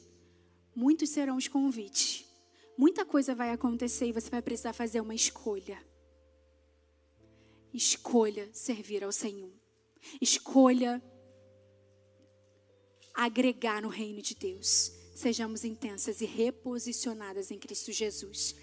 [0.75, 2.29] muitos serão os convites.
[2.81, 5.77] Muita coisa vai acontecer e você vai precisar fazer uma escolha.
[7.71, 9.53] Escolha servir ao Senhor.
[10.19, 10.99] Escolha
[13.13, 14.91] agregar no reino de Deus.
[15.13, 18.55] Sejamos intensas e reposicionadas em Cristo Jesus.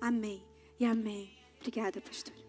[0.00, 0.44] Amém
[0.80, 1.30] e amém.
[1.60, 2.41] Obrigada, pastor.